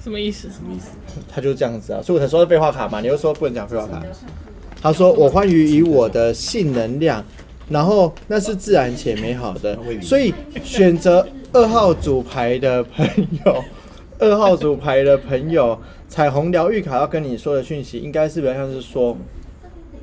[0.00, 0.48] 什么意思？
[0.48, 0.90] 什么意思？
[1.28, 3.00] 他就这样子啊，所以我才说是废话卡嘛。
[3.00, 4.00] 你又说不能讲废话卡。
[4.80, 7.24] 他说我欢愉于我的性能量，
[7.68, 9.76] 然后那是自然且美好的。
[10.00, 13.04] 所以选择二号组牌的朋
[13.44, 13.64] 友，
[14.20, 15.76] 二号组牌的朋友，
[16.08, 19.18] 彩虹疗愈卡要跟你说的讯息，应该是比较像是说，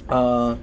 [0.08, 0.58] 呃，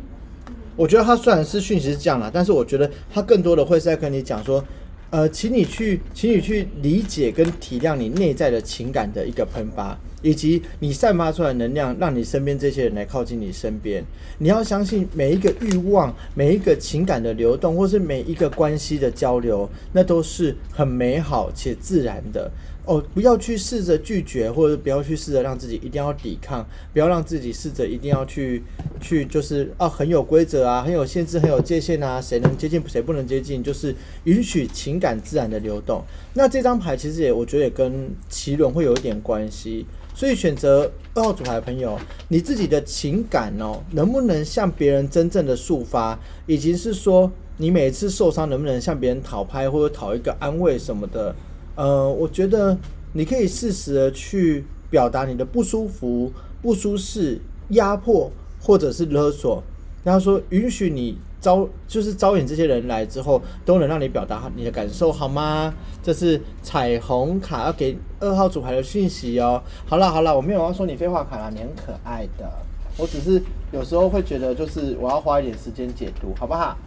[0.77, 4.65] 我觉得他虽然是讯息是这样啦，但是我觉得他更多的会是在跟你讲说，
[5.11, 14.03] 呃，请你去，请你去理解跟体谅你内在的情感的一个喷发，以及你散发出来的能量，让你身边这些人来靠近你身边。
[14.39, 22.51] 你要相信每一个欲望、每一个情感的流动，或是每一个关系的交流，那都是很美好且自然的。
[22.87, 28.63] 哦，不要去试着拒绝，或者不要去试着让自己一定要抵抗，不要让自己试着一定要去
[29.01, 36.05] 去就是啊很有规则啊，很有限制，很有界限啊，谁能接近谁不能接近，就是允许情感自然的流动。
[36.35, 51.35] 那这张牌其实也我觉得也跟奇轮会有一点关系，所以选择二号组牌的朋友，你自己的情感哦，能不能向别人真正的抒发，以及是说你每次受伤能不能向别人讨拍或者讨一个安慰什么的。
[51.77, 52.77] 呃，我觉得
[53.13, 59.63] 你可以适时的去表达你的不舒服、不舒适、压迫或者是勒索，
[60.03, 65.75] 然后说允许你招，就是招引这些人来之后，都能让你表达你的感受，好吗？
[66.03, 69.63] 这是彩虹卡要给二号组牌的讯息哦。
[69.85, 72.51] 好了好了，我没有要说你废话卡啦，你很可爱的，
[72.97, 76.79] 我只是有时候会觉得，就是我要花一点时间解读，好不好？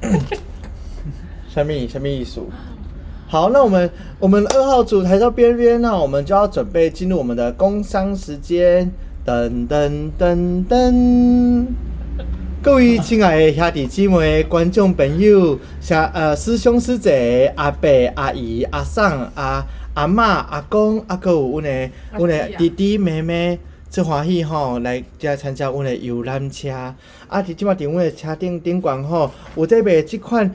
[1.48, 2.48] 下面下面艺术。
[3.28, 8.88] 好，那我们我们二号组抬到边边，那我们就要准备进入我们的工商时间。
[9.26, 11.66] 噔噔噔噔，
[12.62, 19.02] 各位亲爱的兄弟姐妹、观众朋友、下呃师兄师姐、阿伯、阿姨、阿婶、
[19.34, 23.58] 阿阿嬷、阿公、阿哥有阮的阮的弟弟妹妹，
[23.90, 26.70] 真欢喜吼，来遮参加阮的游览车。
[26.70, 26.94] 啊，
[27.42, 30.54] 伫即马伫阮的车顶顶悬吼，有在卖即款。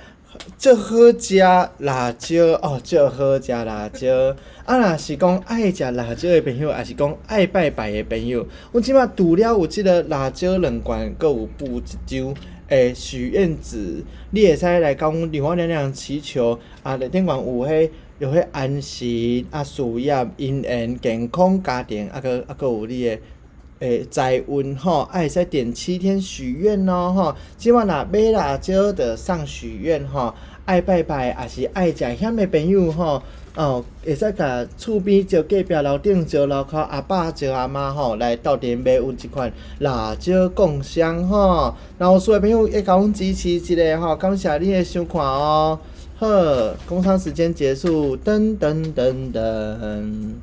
[0.57, 1.37] 最好食
[1.79, 4.35] 辣椒哦，最好食辣椒。
[4.65, 12.33] 啊，若是讲爱食辣椒的朋友，还是讲爱拜拜的朋友，阮即马除了有即个辣椒两罐，搁有布一张
[12.69, 23.19] 诶许愿纸，你会使来甲阮另外两两祈求啊，内顶悬有迄有迄安心啊、事业、姻缘、健康、家庭，啊个啊个有你诶。
[23.81, 30.33] 诶，在运吼，爱会使点七天许愿咯吼，即满若买辣椒的上许愿吼，
[30.65, 33.23] 爱拜拜，也是爱食香的朋友吼，
[33.55, 45.79] 哦，会使甲厝边招隔壁楼顶招楼口阿爸招阿妈吼，来到店买阮即款辣椒共享吼，然后所有朋友会甲阮支持一下吼，感谢你的收看哦。
[46.19, 50.35] 呵，工商时间结束，噔噔噔噔。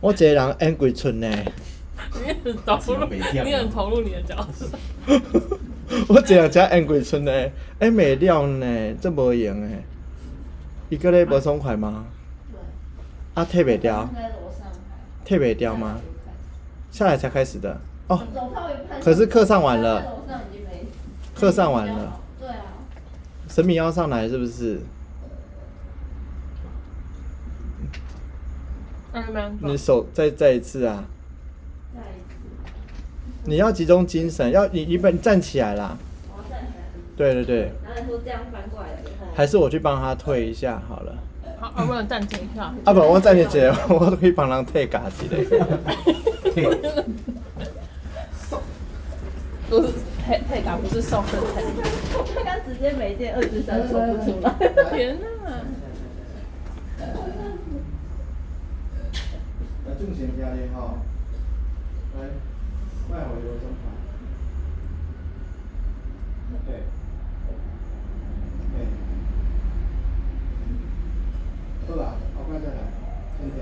[0.00, 1.28] 我一个人演几寸呢？
[2.14, 4.66] 你很投入，你很投入你的角色。
[6.08, 7.32] 我一人只演几寸呢？
[7.80, 9.82] 演袂了呢，这无用诶。
[10.90, 12.06] 一个咧无爽快吗？
[12.52, 12.58] 对。
[13.34, 14.08] 啊，退袂掉。
[15.24, 15.98] 退袂掉吗？
[16.90, 17.80] 下来才开始的。
[18.08, 18.20] 哦。
[19.02, 20.02] 可是课上完了。
[21.34, 22.20] 课上完了。
[22.40, 22.64] 对啊。
[23.48, 24.80] 神明要上来是不是？
[29.60, 31.04] 你手再再一次啊！
[33.48, 35.96] 你要集中精神，要你你本站起来啦。
[36.28, 36.84] 我要站起来。
[37.16, 37.72] 对对对。
[37.82, 39.26] 然后说这样翻过来了以后。
[39.34, 41.14] 还是我去帮他退一下好了。
[41.58, 42.64] 好，我们暂停一下。
[42.84, 45.42] 啊不，我暂停一下，我都可以帮人退嘎子的。
[48.34, 48.60] 送。
[49.70, 49.88] 不是
[50.26, 51.64] 退退嘎，不是送的退。
[52.34, 54.54] 他刚直接没电，二十三说不出来。
[54.90, 55.64] 天哪！
[59.98, 60.98] 正前加咧吼，
[62.14, 62.28] 来，
[63.08, 63.88] 快回罗生牌。
[66.66, 66.82] 对，
[68.72, 68.86] 对，
[71.88, 72.02] 好啦，
[72.36, 72.80] 后摆再来，
[73.40, 73.58] 先坐。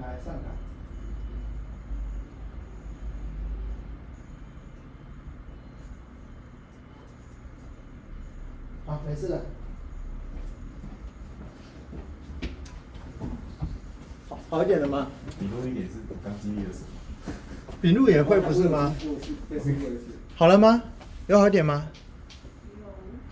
[0.00, 0.67] 来上岗。
[9.08, 9.40] 没事的。
[14.28, 15.06] 好，好一点了吗？
[15.40, 16.80] 笔录一点是刚经历的事。
[17.80, 18.94] 笔录也会不是吗？
[20.36, 20.82] 好了吗？
[21.26, 21.86] 有好一点吗？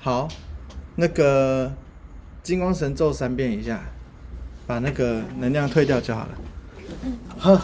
[0.00, 0.28] 好，
[0.94, 1.70] 那个
[2.42, 3.82] 金光神咒三遍一下，
[4.66, 6.30] 把那个能量退掉就好了。
[7.36, 7.60] 好。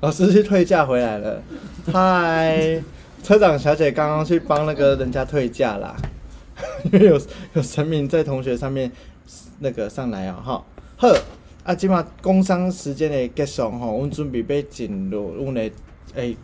[0.00, 1.42] 老师去退价回来了，
[1.92, 2.82] 嗨。
[3.22, 5.94] 车长小姐刚刚去帮那个人家退价啦，
[6.90, 7.20] 因为有
[7.52, 8.90] 有神明在同学上面
[9.60, 10.64] 那个上来啊，哈，
[10.96, 11.08] 好，
[11.62, 15.70] 啊，即马工商时间的结束吼，阮准备要进入阮的
[16.14, 16.36] 诶，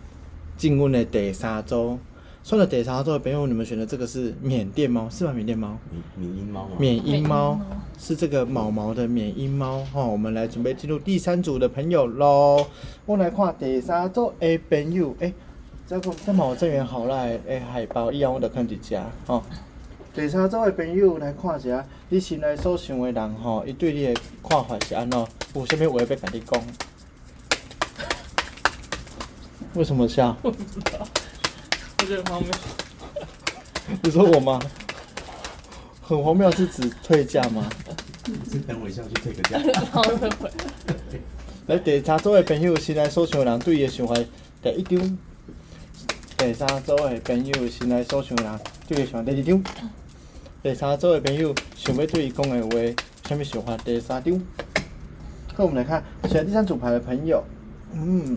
[0.57, 1.99] 进阮的第三周，
[2.43, 5.33] 算了第三周的朋友，你们选的这个是缅甸猫，是吧？
[5.33, 5.77] 缅甸猫，
[6.17, 7.61] 缅缅因猫，缅因猫
[7.99, 12.67] 是这个毛毛的缅因猫，哈，我们来准备进入第三组的朋友喽，
[13.07, 15.33] 我来看第三组的朋友，诶。
[15.89, 19.41] 这个这毛这元好来诶海报以后我就看一只吼。
[20.13, 25.27] 第三组的朋友来看一下，你心内所想的人吼，伊对你的看法是安怎？
[25.55, 26.61] 有啥物话要甲你讲？
[29.75, 30.37] 为什么笑？
[30.43, 31.07] 我不知道，
[32.01, 32.51] 我觉得很荒谬。
[34.03, 34.61] 你说我吗？
[36.03, 37.69] 很荒谬是指退价吗？
[38.51, 39.61] 是等我一下去退个价。
[39.93, 40.51] 好，退回。
[41.69, 44.17] 来，第三组的朋友心内所想的人对伊的想法
[44.61, 45.19] 第一张。
[46.39, 49.65] 第三组的朋友，心内所想人，对伊想第二张。
[50.63, 52.95] 第三组的朋友，想要对伊讲的话，
[53.27, 53.75] 啥物想法？
[53.79, 54.39] 第三张。
[55.55, 57.43] 好，我们来看选第三组牌的朋友，
[57.95, 58.37] 嗯，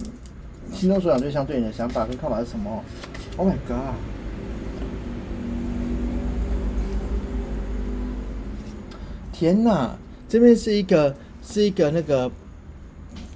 [0.72, 2.82] 心中所想对象对你的想法跟看法是什么
[3.36, 3.96] ？Oh my god！
[9.34, 9.98] 天哪，
[10.30, 12.32] 这边是一个是一个那个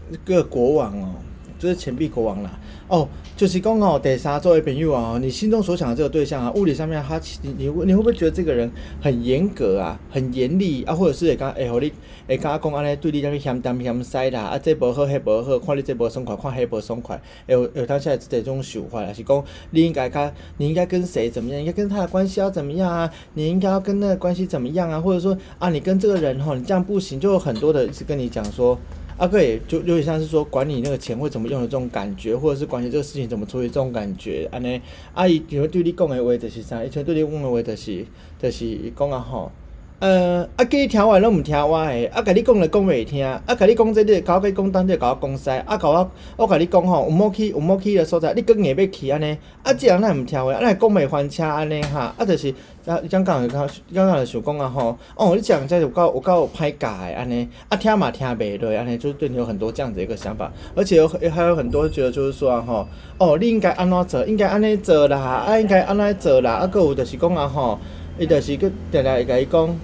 [0.10, 1.16] 一个国王哦，
[1.60, 2.60] 就是钱币国王啦。
[2.96, 3.10] 哦。
[3.36, 8.72] 就是讲哦，第三作为朋友啊，你心中所想的这个对象啊，物理上面他，你你你会不会觉得这个人
[9.02, 11.92] 很严格啊，很严厉啊，或者是会讲会和你
[12.28, 23.12] 会甲讲安尼对你那边嫌东嫌西啦，啊这无好，迄无好，看你这无爽快，看迄无爽快，有有当下这种想法，还是讲你应该跟，你应该跟谁怎么样，应该跟他的关系要怎么样啊？
[23.34, 25.02] 你应该要跟那个关系怎么样啊？
[25.02, 28.78] 或者说啊，你跟这个人哈，你这样不行，就有很多的是跟你讲说。
[29.18, 34.48] 阿哥也就有点像是说管理那个钱会怎么用的这种感觉，或者是管理这个事情怎么处理这种感觉。
[34.52, 34.82] 安尼
[35.14, 38.06] 阿姨因为对你讲的话就是啥，以前对你讲的话就是
[38.42, 39.52] 就是讲啊吼。
[40.00, 52.54] 呃，啊，叫你听话拢毋听我诶，啊，甲你讲了讲袂听，啊，甲你讲这个，甲我讲当这，甲我讲西，啊，甲我，我甲你讲吼，有某去有某去诶所在，你更硬要去安尼，啊，这样咱毋听话，啊，咱讲袂翻车安尼哈，啊，就是
[52.86, 62.86] 啊，你讲讲讲讲讲就想讲啊吼，哦，你讲这有够有够歹教诶安尼，啊，听嘛听袂落安尼，就是对你有很多这样子一个想法，而且有还有很多觉得就是说啊吼，
[63.20, 67.80] 哦，你应该安怎做，应该安尼做啦，啊，应该安尼做啦，啊，佫有就是讲啊吼，
[68.20, 69.76] 伊就是佫定定会甲伊讲。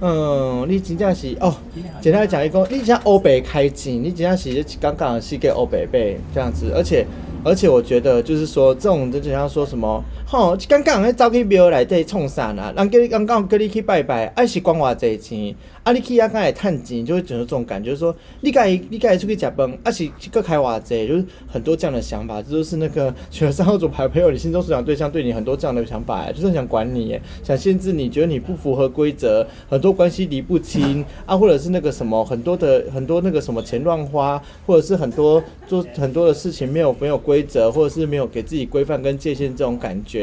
[0.00, 1.52] 嗯，你真正是哦，
[2.00, 7.04] 简单来讲，伊讲你像欧北开钱，你真正是刚刚是给欧北背这样子，而且
[7.44, 12.70] 而且我觉得就是说，这种就像说什么，吼，刚刚迄走去庙内底创啥啦？
[12.76, 40.17] 人叫你刚刚叫你去拜拜，爱是管偌济钱，啊，你去遐敢会趁钱，就会觉得这种感觉，说，你该你该出去食饭，啊是去开偌济，就是很多这样的想法，这就是那个选了三号组牌朋友，你心中所想对象对你很多这样的想法，就是想管你，想限制你，觉得你不符合规则，很多关系理不清啊，或者是那个什么很多的很多那个什么钱乱花，或者是很多做很多的事情没有没有规则，或者是没有给自己规范跟界限这种感觉。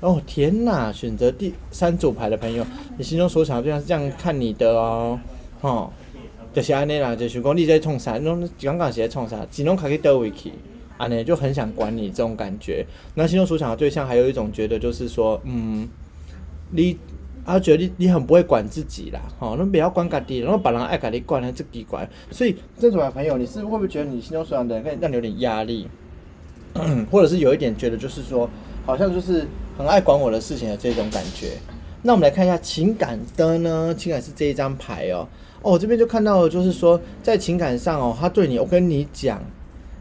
[0.00, 0.92] 哦天哪！
[0.92, 2.64] 选择第三组牌的朋友，
[2.96, 5.18] 你心中所想的对象是这样看你的哦，
[5.60, 5.92] 吼、
[6.52, 10.52] 就是安尼啦，就是讲你在创啥，侬刚刚是在创啥，只能卡去倒位去，
[10.96, 12.84] 安尼就很想管你这种感觉。
[13.14, 15.88] 那心中所想的对象还有一种觉得就是说，嗯，
[16.70, 16.96] 你。
[17.42, 22.08] 他觉得你你很不会管自己啦，吼、侬不要管家己，然后别人爱家己管，那这奇怪。
[22.30, 25.88] 所以这种朋友，你是会不会觉得你心中所想的人让你有点压力，
[27.10, 28.48] 或者是有一点觉得就是说，
[28.84, 31.52] 好像就是很爱管我的事情的这种感觉？
[32.02, 33.94] 那我们来看一下情感的呢？
[33.96, 35.28] 情感是这一张牌哦。
[35.62, 39.42] 哦，我这边就看到了，就是说在情感上哦，他对你，我跟你讲，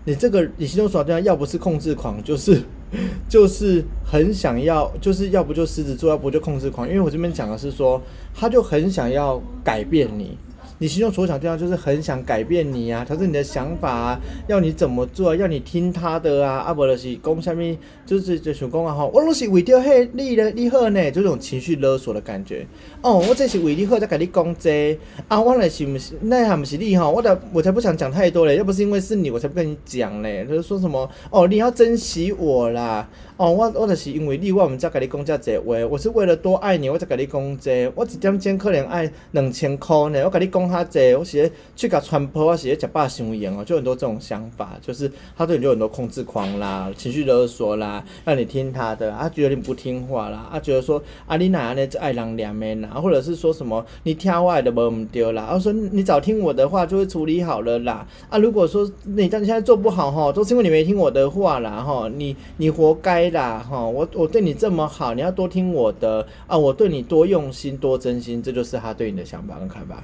[0.06, 2.62] 你这个你心中所想要不是控制狂，就是
[3.28, 6.88] 就是很想要，就是要不就狮子座，要不就控制狂。
[6.88, 8.02] 因为我这边讲的是说，
[8.34, 10.38] 他就很想要改变你。
[10.80, 22.66] 你心中所想对象就是很想改变你啊，调整你的想法啊，要你怎么做，要你听他的啊，啊不就是讲下面就是就想讲啊吼，我拢是为着迄你的你好呢，就这种情绪勒索的感觉。
[23.02, 27.10] 哦，我这是为你好才跟你讲这啊，我来是不是那还不是你哈？
[27.10, 30.46] 我的我才不想讲太多嘞，要不是因为是你，我才不跟你讲嘞。
[30.46, 33.08] 就是说什么哦，你要珍惜我啦。
[33.40, 37.90] 哦，我我就是因为你，我毋才甲你讲遮济话，我是为了多爱你，我才甲你讲这。
[37.96, 63.29] 我一点钱可能爱两千箍呢，我甲你讲较济，我是咧去甲传播，我是咧食饱伤盐哦，就很多这种想法，就是他对你就很多控制狂啦、情绪勒索啦，让你听他的，啊觉得你不听话啦，啊觉得说啊你哪安尼爱人两的啦，或者是说什么你听我的无毋对啦，然后说你早听我的话就会处理好了啦，啊如果说你但你现在做不好吼，都是因为你没听我的话啦吼，你你活该。
[63.32, 66.58] 啦哈，我我对你这么好，你要多听我的啊！
[66.58, 70.04] 我对你多用心、多真心，这就是他对你的想法跟看法。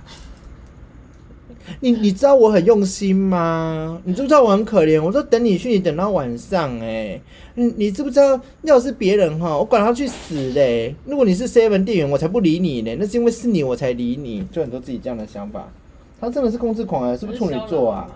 [1.80, 4.00] 你你知道我很用心吗？
[4.06, 5.02] 你知不知道我很可怜？
[5.02, 7.20] 我说等你去，你等到晚上哎、
[7.56, 8.40] 你你知不知道？
[8.62, 10.94] 要是别人哈，我管他去死嘞！
[11.06, 12.96] 如果你是 seven 店员，我才不理你呢。
[13.00, 14.44] 那是因为是你，我才理你。
[14.52, 15.68] 就很多自己这样的想法。
[16.22, 18.08] 他真的是控制狂哎、是不是处女座啊？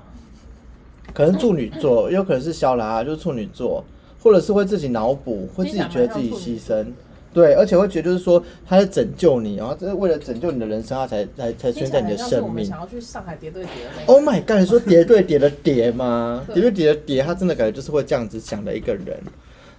[1.12, 3.84] 可能处女座，也有可能是肖拉，就是处女座。
[4.22, 6.86] 或者是会自己脑补，会自己觉得自己牺牲，
[7.34, 12.66] 对，而且会觉得就是说他在拯救你，然后这是为了拯救你的人生，他才才才出现在你的生命。
[12.66, 14.14] 想要去上海叠对叠的那个。
[14.14, 14.60] Oh my god！
[14.60, 16.44] 你说叠对叠的叠吗？
[16.54, 19.18] 叠对叠的叠，他真的感觉就是会这样子想的一个人。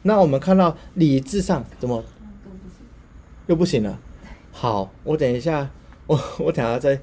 [0.03, 2.03] 那我们看到理智上怎么
[3.47, 3.99] 又不行了？
[4.53, 5.69] 好，我等一下，
[6.07, 6.99] 我我等一下再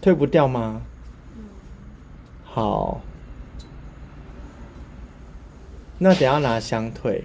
[0.00, 0.82] 退不掉吗？
[2.44, 3.00] 好。
[5.98, 7.24] 那等下拿香退，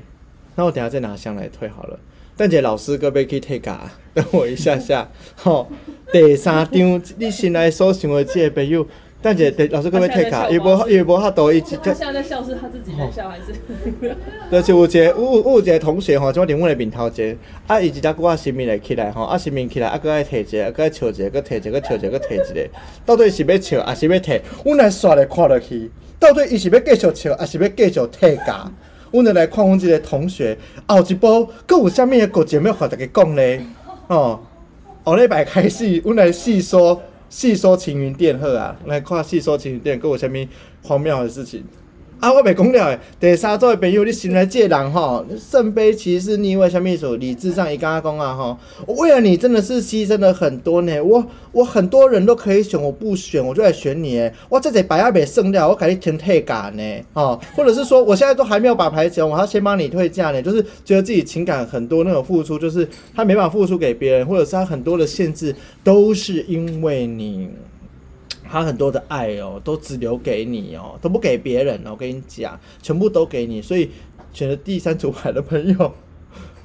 [0.56, 2.00] 那我等下再拿香来退好了。
[2.38, 5.10] 蛋姐老师各位可以退嘎， 等我一下下。
[5.36, 5.70] 吼、
[6.12, 8.88] 第三张你新来所想的这个朋友，
[9.22, 13.54] 蛋姐第老师各位退卡，伊无伊无遐多，伊只他现在在笑是他自己在笑还是？
[14.50, 22.70] 就是有一个有有一个同学吼，即我伫阮的面头前，啊伊一只骨啊新面来起来吼，啊新面起来啊搁爱摕一个，啊搁爱笑一个，搁摕一个，搁笑一个，搁摕一个，
[23.06, 24.42] 到底是要笑还是要摕？
[24.66, 28.72] 阮来刷来看落去，到底伊是要继续笑还是要继续退价？
[29.12, 30.58] 阮就来看阮即个同学
[30.88, 33.62] 后一步，搁有啥物个故事要互大家讲咧？
[34.08, 34.40] 哦，
[35.04, 37.00] 后礼拜开始，阮来细说
[37.32, 40.48] 细说晴云店好啊，来看细说晴云店，搁有啥物
[40.84, 41.64] 荒谬的事情？
[42.22, 43.00] 啊，我袂讲了诶。
[43.20, 47.18] 第三组的朋友，你心来这个人吼，圣杯骑士逆位，什么意思？
[47.18, 51.04] 理智上，伊刚刚讲啊吼，我为了你真的是牺牲了很多呢。
[51.04, 54.32] 我我很多人都可以选，我不选，我就来选你诶。
[54.50, 56.84] 我这这白亚北胜掉，我给你填退价呢，
[57.14, 67.50] 哦，或者是说我现在都还没有把牌选，我要先帮你退价呢，就是觉得自己情感很多那种付出，就是他没办法付出给别人，或者是他很多的限制都是因为你。
[68.52, 71.92] 他很多的爱哦，都只留给你哦，都不给别人哦。
[71.92, 73.62] 我跟你讲，全部都给你。
[73.62, 73.90] 所以
[74.34, 75.94] 选择第三组牌的朋友，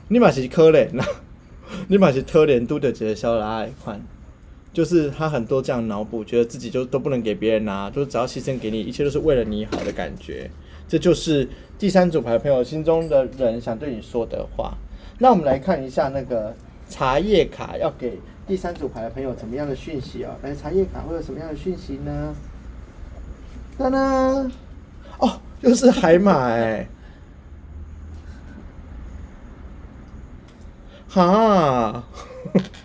[0.09, 1.07] 你嘛是可怜啦，
[1.87, 4.01] 你嘛是可怜都的觉得小拉爱款，
[4.73, 10.51] 就是他很多这样脑补，觉得自己就都不能给别人拿，就只要牺牲给你，一切都是为了你好的感觉。
[10.89, 11.49] 这就是
[11.79, 14.77] 第三组牌朋友心中的人想对你说的话。
[15.19, 16.55] 那我们来看一下那个
[16.89, 20.31] 茶叶卡要给第三组牌的朋友怎么样的讯息哦？
[20.43, 22.35] 来，茶叶卡会有什么样的讯息呢？
[23.77, 24.51] 当当，
[25.19, 26.87] 哦又是海马哎、
[31.09, 32.05] 哈，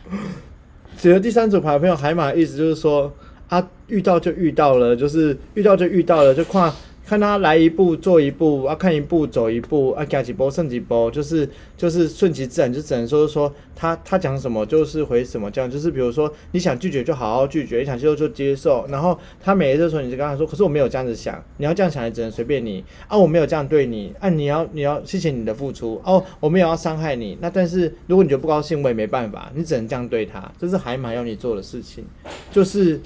[0.98, 3.14] 觉得第三组牌的朋友海马的意思就是说
[3.48, 6.74] 啊，遇到就遇到了，就是遇到就遇到了，就跨
[7.12, 32.06] 看他来一步做一步啊，看一步走一步啊，加几波剩几波，就是就是顺其自然，就只能说是说他他讲什么就是回什么，这样就是比如说你想拒绝就好好拒绝，你想接受就接受，然后他每一次说你就跟他说，可是我没有这样子想，你要这样想也只能随便你啊，我没有这样对你啊，你要你要谢谢你的付出哦，我没有要伤害你，那但是如果你觉得不高兴，我也没办法，你只能这样对他，这是海马要你做的事情，
[32.50, 33.02] 就是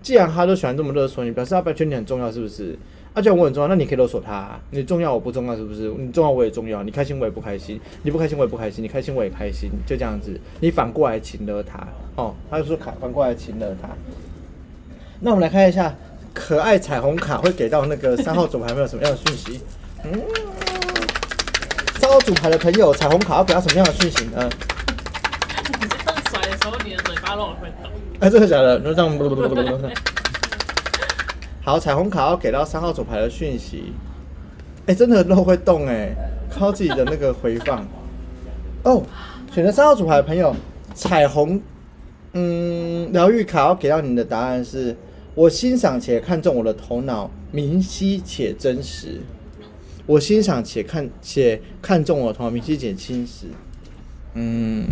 [0.00, 2.78] 既然他都喜欢这么勒索你，表示他觉得你很重要，是不是？
[3.14, 4.58] 啊，既然我很重要，那你可以勒索他、啊。
[4.70, 5.90] 你重要我不重要，是不是？
[5.98, 10.40] 你重要我也重要，你开心我也不开心，你不开心我也不开心，你开心我也开心，就这样子。
[10.60, 11.86] 你反过来请了他，
[12.16, 13.88] 哦，他就说反反过来请了他。
[15.20, 15.94] 那我们来看一下
[16.32, 19.60] 可爱彩虹卡会给到那个三号组牌有没有什么样的讯息？
[20.04, 20.20] 嗯，
[22.00, 24.48] 三号组牌的朋友，彩虹卡要给他什么样的讯息呢？
[25.68, 27.92] 你这样甩的时候，你的嘴巴肉会动。
[28.20, 28.80] 哎，真的假的？
[28.80, 29.92] 就这样。
[31.64, 33.92] 好，彩虹卡要给到三号组牌的讯息。
[34.86, 36.12] 哎，真的肉会动哎，
[36.50, 37.86] 靠自己的那个回放。
[38.82, 39.00] 哦，
[39.52, 40.52] 选择三号组牌的朋友，
[40.92, 41.62] 彩虹，
[42.32, 44.96] 嗯，疗愈卡要给到你的答案是：
[45.36, 49.20] 我欣赏且看重我的头脑，明晰且真实。
[50.04, 53.46] 我欣赏且看且看重我的头脑，明晰且真实。
[54.34, 54.84] 嗯。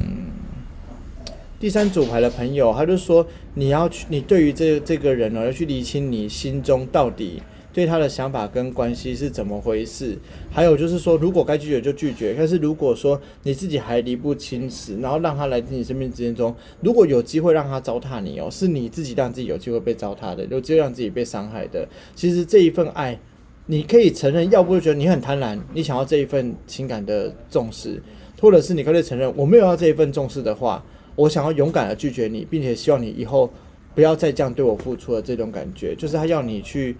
[1.60, 10.18] 第三组牌的朋友，他就说你要去，你对于这这个人呢，要去理清你心中到底对他的想法跟关系是怎么回事。
[10.50, 21.86] 还有就是说，如果该拒绝就拒绝，但是如果说你自己还理不清时，然后让他来进你生命之间中，如果有机会让他糟蹋你哦，是你自己让自己有机会被糟蹋的，有机会让自己被伤害的。
[22.14, 23.20] 其实这一份爱，
[23.66, 28.02] 你可以承认，要不就觉得你很贪婪，你想要这一份情感的重视，
[28.40, 30.82] 或者是你可以承认我没有要这一份重视的话。
[31.20, 33.50] 我想要勇敢的拒绝你，并且希望你以后
[33.94, 36.96] 不要再这样对我付出的这种感觉，就是他要你去，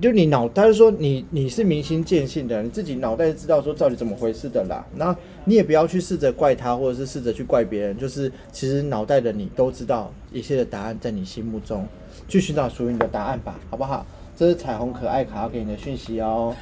[0.00, 4.84] 就你脑，他就说你你是明心见性的，你自己脑袋知道说到底怎么回事的啦。
[4.96, 11.86] 那你也不要去试着怪他，或者是试着去怪别人，就是其实脑袋的你都知道一切的答案在你心目中，
[12.26, 14.04] 去寻找属于你的答案吧，好不好？
[14.36, 16.52] 这是彩虹可爱卡给你的讯息哦，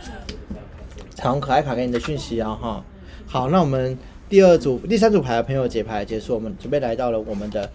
[1.14, 2.84] 彩虹可爱卡给你的讯息哦，哈。
[3.26, 3.96] 好，那我们。
[4.30, 7.68] 第二组、第三组牌的朋友解牌结束，我们准备来到了我们的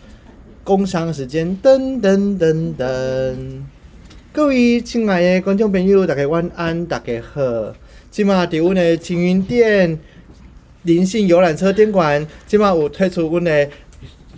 [0.64, 1.45] 工商时间。
[1.61, 3.36] 噔噔噔噔，
[4.32, 7.76] 各位亲爱的观众朋友，大家晚安，大家好。
[8.10, 9.99] 今嘛伫阮的青云店
[10.84, 13.69] 灵性游览车店馆，今嘛有推出阮的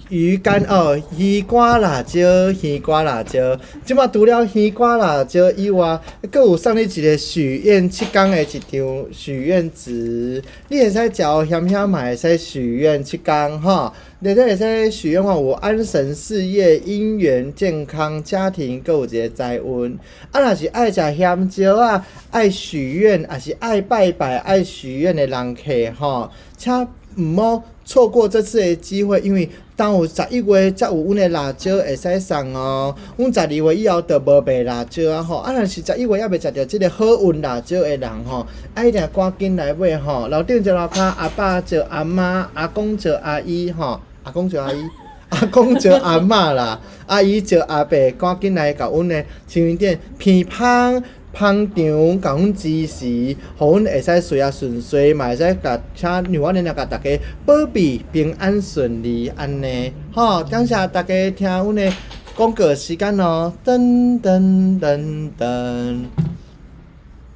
[0.09, 2.19] 鱼干哦，鱼瓜辣椒，
[2.61, 3.59] 鱼瓜辣椒。
[3.83, 5.99] 即马除了鱼瓜辣椒以外，
[6.31, 11.11] 阁有送你一个许愿七天的一张许愿纸，你会使食
[11.49, 13.91] 咸咸嘛会使许愿七天吼。
[14.19, 19.99] 你这会使许愿话有安神、事业、姻缘、健康、家庭，阁有一个财运。
[20.31, 25.61] 啊，若是爱食香蕉啊，爱许愿，还是爱拜拜、爱许愿的人客
[25.99, 29.47] 吼，请毋好错过这次的机会，因为
[29.77, 32.93] 当有十一月才有阮的辣椒会使送哦。
[33.15, 35.37] 阮十二月以后就无卖辣椒啊吼。
[35.37, 40.27] 啊，若是十一月还未食着即个好运辣椒的人吼，啊一定赶紧来买吼。
[40.29, 44.83] 楼顶就楼骹，阿爸就阿妈，阿公就阿姨吼，阿公就阿姨，
[45.29, 51.03] 阿公就阿嬷啦，阿姨就阿伯，赶紧来甲阮的青云店偏芳。
[51.37, 59.93] 捧场，甲阮支持，互阮会使随啊顺遂，嘛会使甲请让我恁来甲大家保庇平安顺利安尼。
[60.11, 61.93] 吼，感谢大家听阮的
[62.35, 63.53] 广告时间哦。
[63.63, 66.05] 噔噔噔噔，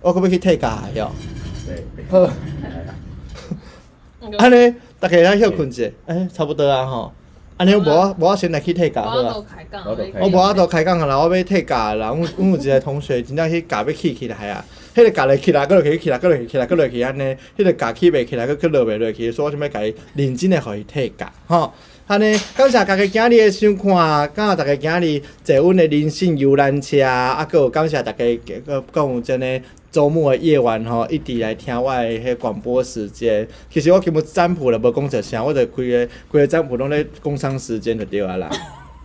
[0.02, 1.12] 我可要去退价哟。
[1.68, 2.28] 对，好，
[4.40, 7.14] 安尼大家来休困者，诶、差不多啊吼。
[7.62, 9.36] 安尼无我无我先来去退假好啊
[10.20, 12.08] 我无法度开讲啊啦，我要退假啦。
[12.08, 14.66] 阮阮有一个同学真正去假要起起来啊，
[14.96, 17.22] 迄个假来起来，搁落去起来，搁落去起来，搁落去安尼，
[17.56, 21.72] 迄个假起袂起来，搁搁落袂落去，所以我想要甲伊认真诶，互伊退假吼。
[22.08, 33.46] 安尼，感谢大家今日诶收看，感谢大家今日坐阮诶人生游览车，啊，搁有感谢大家，搁搁有真诶周末的夜晚吼，一直来听我的迄广播时间。
[33.70, 38.50] 其实我根本占卜了无讲着啥，我着规个规个占卜拢咧工商时间就对啊啦。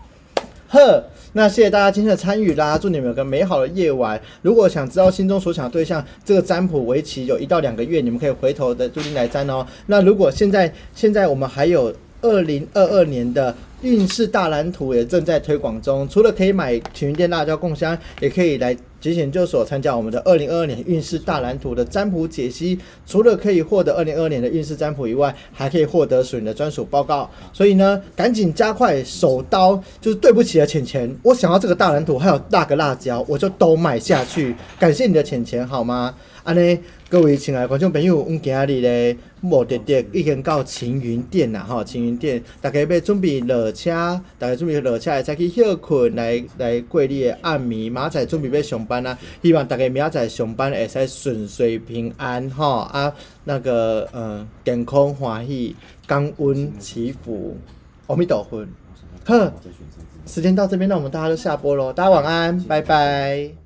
[0.71, 4.21] 呵，那谢谢大家今天的参与啦，祝你们有个美好的夜晚。
[4.43, 9.67] 如果想知道心中所想的对象，这个占卜为期有一到两个月，你们可以回头的注定来占哦。
[9.87, 11.93] 那如果现在现在我们还有。
[12.27, 16.09] 二零二二年的运势大蓝图也正在推广中。
[16.09, 22.79] 除了可以买晴云店辣椒贡香，也可以来极险研究所参加我们的二零二二年运势大蓝图的占卜解析。
[23.07, 27.31] 除了可以获得二零二二年的运势占卜以外，还可以获得属于你的专属报告。
[27.53, 34.55] 所以呢，赶紧加快手刀，就是对不起了钱钱，我想要这个大蓝图还有那个辣椒，我就都买下去。
[34.79, 36.15] 感谢你的钱钱，好吗？
[36.43, 36.79] 安呢，
[37.09, 39.17] 各位亲爱的观众朋友，阮今日咧
[39.47, 53.13] 目的地已经到晴云店啦，吼，晴云店，大家要准备落车，大家准备落车会使去休困来来过你的暗暝，明仔载准备要上班啊，希望大家明仔载上班会使顺遂平安，吼啊，
[53.45, 57.57] 那个呃健康欢喜，感恩祈福，
[58.09, 58.67] 阿弥陀佛。
[59.25, 59.53] 呵。
[60.27, 63.66] 时间到这边，那我们大家就下播喽，大家晚安，拜拜。